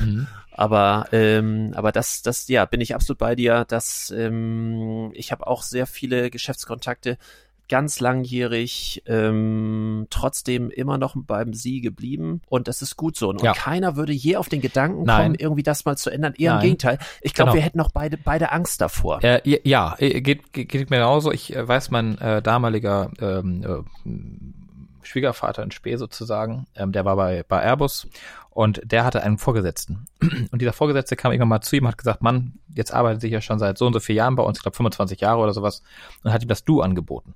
[0.00, 0.26] Mhm.
[0.56, 3.64] Aber ähm, aber das das ja bin ich absolut bei dir.
[3.66, 7.18] Dass ähm, ich habe auch sehr viele Geschäftskontakte,
[7.68, 13.30] ganz langjährig, ähm, trotzdem immer noch beim Sie geblieben und das ist gut so.
[13.30, 13.52] Und, ja.
[13.52, 15.22] keiner würde je auf den Gedanken Nein.
[15.22, 16.34] kommen, irgendwie das mal zu ändern.
[16.36, 16.60] Eher Nein.
[16.60, 16.98] im Gegenteil.
[17.20, 17.54] Ich glaube, genau.
[17.56, 19.22] wir hätten auch beide, beide Angst davor.
[19.22, 21.32] Äh, ja, äh, geht, geht, geht mir genauso.
[21.32, 27.16] Ich äh, weiß, mein äh, damaliger ähm, äh, Schwiegervater in Spee sozusagen, ähm, der war
[27.16, 28.08] bei, bei Airbus
[28.50, 30.06] und der hatte einen Vorgesetzten.
[30.50, 33.32] Und dieser Vorgesetzte kam irgendwann mal zu ihm und hat gesagt, Mann, jetzt arbeitet sich
[33.32, 35.52] ja schon seit so und so vielen Jahren bei uns, ich glaube 25 Jahre oder
[35.52, 35.82] sowas,
[36.22, 37.34] und hat ihm das Du angeboten.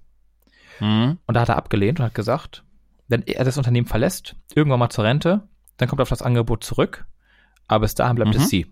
[0.81, 1.19] Mhm.
[1.27, 2.65] Und da hat er abgelehnt und hat gesagt,
[3.09, 6.65] wenn er das Unternehmen verlässt, irgendwann mal zur Rente, dann kommt er auf das Angebot
[6.65, 7.07] zurück,
[7.67, 8.41] aber bis dahin bleibt mhm.
[8.41, 8.67] es sie.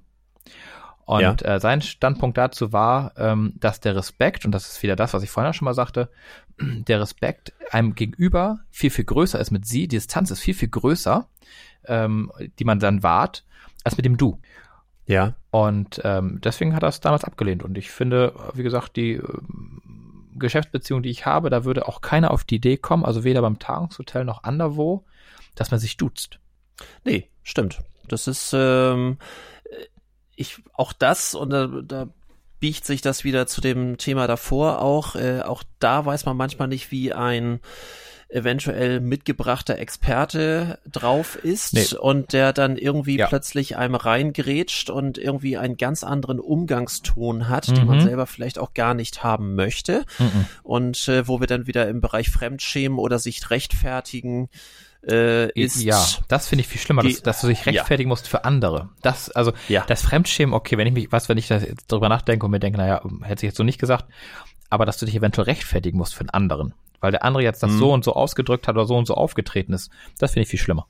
[1.07, 1.33] Und ja.
[1.35, 5.23] äh, sein Standpunkt dazu war, ähm, dass der Respekt, und das ist wieder das, was
[5.23, 6.11] ich vorhin schon mal sagte,
[6.61, 10.69] der Respekt einem gegenüber viel, viel größer ist mit sie, die Distanz ist viel, viel
[10.69, 11.29] größer,
[11.87, 13.45] ähm, die man dann wahrt,
[13.85, 14.41] als mit dem Du.
[15.07, 15.35] Ja.
[15.53, 17.63] Und ähm, deswegen hat er es damals abgelehnt.
[17.63, 19.23] Und ich finde, wie gesagt, die
[20.37, 23.43] äh, Geschäftsbeziehung, die ich habe, da würde auch keiner auf die Idee kommen, also weder
[23.43, 25.05] beim Tagungshotel noch anderwo,
[25.55, 26.39] dass man sich duzt.
[27.05, 27.81] Nee, stimmt.
[28.09, 29.19] Das ist ähm,
[30.37, 32.09] ich auch das und da, da
[32.61, 35.17] biegt sich das wieder zu dem Thema davor auch.
[35.17, 37.61] Äh, auch da weiß man manchmal nicht, wie ein
[38.29, 41.87] eventuell mitgebrachter Experte drauf ist nee.
[41.97, 43.29] und der dann irgendwie ja.
[43.29, 47.75] plötzlich einem reingrätscht und irgendwie einen ganz anderen Umgangston hat, mhm.
[47.75, 48.03] den man mhm.
[48.03, 50.05] selber vielleicht auch gar nicht haben möchte.
[50.19, 50.47] Mhm.
[50.65, 54.49] Und äh, wo wir dann wieder im Bereich Fremdschämen oder sich rechtfertigen
[55.09, 55.83] äh, ist.
[55.83, 58.13] Ja, das finde ich viel schlimmer, die, dass, dass, du dich rechtfertigen ja.
[58.13, 58.89] musst für andere.
[59.03, 59.85] Das, also, ja.
[59.87, 62.61] das Fremdschämen, okay, wenn ich mich, was, wenn ich da jetzt drüber nachdenke und mir
[62.61, 64.07] denke, naja, hätte ich jetzt so nicht gesagt,
[64.71, 67.73] aber dass du dich eventuell rechtfertigen musst für einen anderen weil der andere jetzt das
[67.73, 67.79] mhm.
[67.79, 69.91] so und so ausgedrückt hat oder so und so aufgetreten ist.
[70.19, 70.87] Das finde ich viel schlimmer.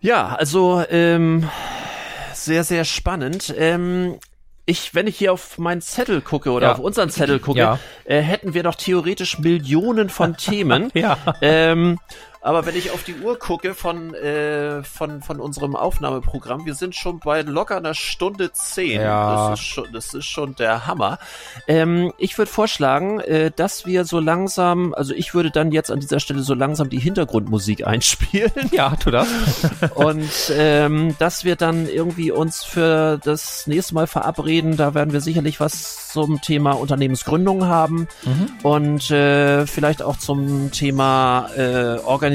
[0.00, 1.48] Ja, also ähm,
[2.32, 3.54] sehr, sehr spannend.
[3.56, 4.18] Ähm,
[4.64, 6.72] ich, wenn ich hier auf meinen Zettel gucke oder ja.
[6.72, 7.78] auf unseren Zettel gucke, ja.
[8.04, 10.90] äh, hätten wir doch theoretisch Millionen von Themen.
[10.94, 11.16] ja.
[11.40, 11.98] Ähm,
[12.42, 16.96] aber wenn ich auf die Uhr gucke von, äh, von, von unserem Aufnahmeprogramm, wir sind
[16.96, 19.00] schon bei locker einer Stunde zehn.
[19.00, 19.50] Ja.
[19.50, 21.20] Das ist schon, das ist schon der Hammer.
[21.68, 26.00] Ähm, ich würde vorschlagen, äh, dass wir so langsam, also ich würde dann jetzt an
[26.00, 28.50] dieser Stelle so langsam die Hintergrundmusik einspielen.
[28.72, 29.28] Ja, tu das.
[29.94, 34.76] Und ähm, dass wir dann irgendwie uns für das nächste Mal verabreden.
[34.76, 38.48] Da werden wir sicherlich was zum Thema Unternehmensgründung haben mhm.
[38.64, 42.31] und äh, vielleicht auch zum Thema äh, Organisation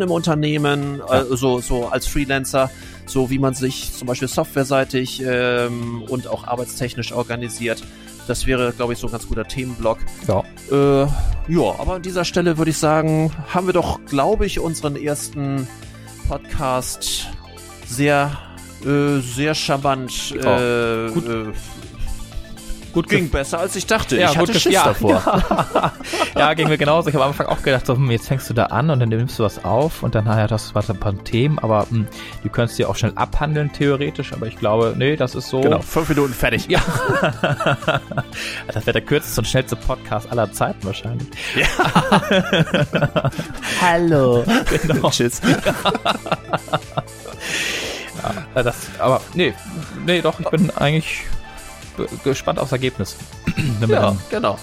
[0.00, 1.04] im Unternehmen, ja.
[1.06, 2.70] also so als Freelancer,
[3.06, 7.82] so wie man sich zum Beispiel softwareseitig ähm, und auch arbeitstechnisch organisiert.
[8.28, 9.98] Das wäre, glaube ich, so ein ganz guter Themenblock.
[10.28, 10.44] Ja.
[10.70, 11.06] Äh,
[11.48, 15.66] ja, aber an dieser Stelle würde ich sagen, haben wir doch, glaube ich, unseren ersten
[16.28, 17.28] Podcast
[17.86, 18.38] sehr,
[18.84, 21.54] äh, sehr charmant äh, gut.
[22.92, 24.18] Gut ging besser als ich dachte.
[24.18, 25.22] Ja, ich hatte Schiss ja, davor.
[25.24, 25.92] Ja.
[26.36, 27.08] ja, ging mir genauso.
[27.08, 29.08] Ich habe am Anfang auch gedacht, so, hm, jetzt fängst du da an und dann
[29.08, 32.06] nimmst du was auf und dann naja, das war ein paar Themen, aber mh, hm,
[32.44, 35.62] die könntest du ja auch schnell abhandeln theoretisch, aber ich glaube, nee, das ist so.
[35.62, 36.66] Genau, fünf Minuten fertig.
[36.68, 36.80] Ja.
[38.66, 41.28] das wäre der kürzeste und schnellste Podcast aller Zeiten wahrscheinlich.
[41.56, 41.66] Ja.
[43.80, 44.44] Hallo.
[44.86, 45.10] Genau.
[45.10, 45.40] Tschüss.
[48.54, 49.54] ja, das, aber nee,
[50.04, 51.22] nee, doch, ich bin eigentlich
[52.24, 53.16] gespannt aufs Ergebnis.
[53.88, 54.58] ja, genau.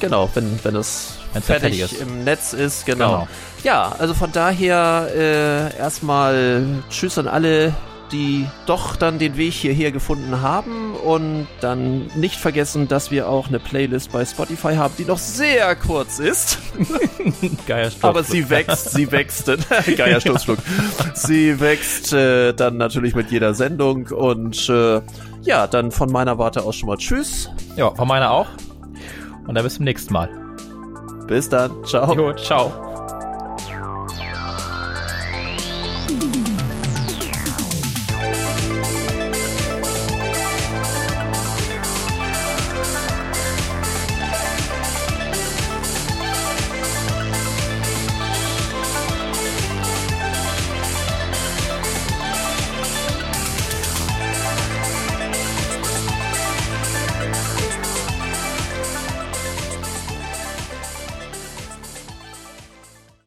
[0.00, 3.10] Genau, wenn, wenn es Wenn's fertig, fertig im Netz ist, genau.
[3.10, 3.28] genau.
[3.64, 7.74] Ja, also von daher äh, erstmal Tschüss an alle,
[8.12, 13.48] die doch dann den Weg hierher gefunden haben und dann nicht vergessen, dass wir auch
[13.48, 16.58] eine Playlist bei Spotify haben, die noch sehr kurz ist.
[17.66, 19.46] Geier Aber sie wächst, sie wächst.
[19.96, 20.58] Geier Sturzflug.
[21.14, 25.00] sie wächst äh, dann natürlich mit jeder Sendung und äh,
[25.42, 27.50] ja, dann von meiner Warte aus schon mal Tschüss.
[27.76, 28.48] Ja, von meiner auch.
[29.46, 30.28] Und dann bis zum nächsten Mal.
[31.26, 31.84] Bis dann.
[31.84, 32.14] Ciao.
[32.14, 32.97] Jo, ciao.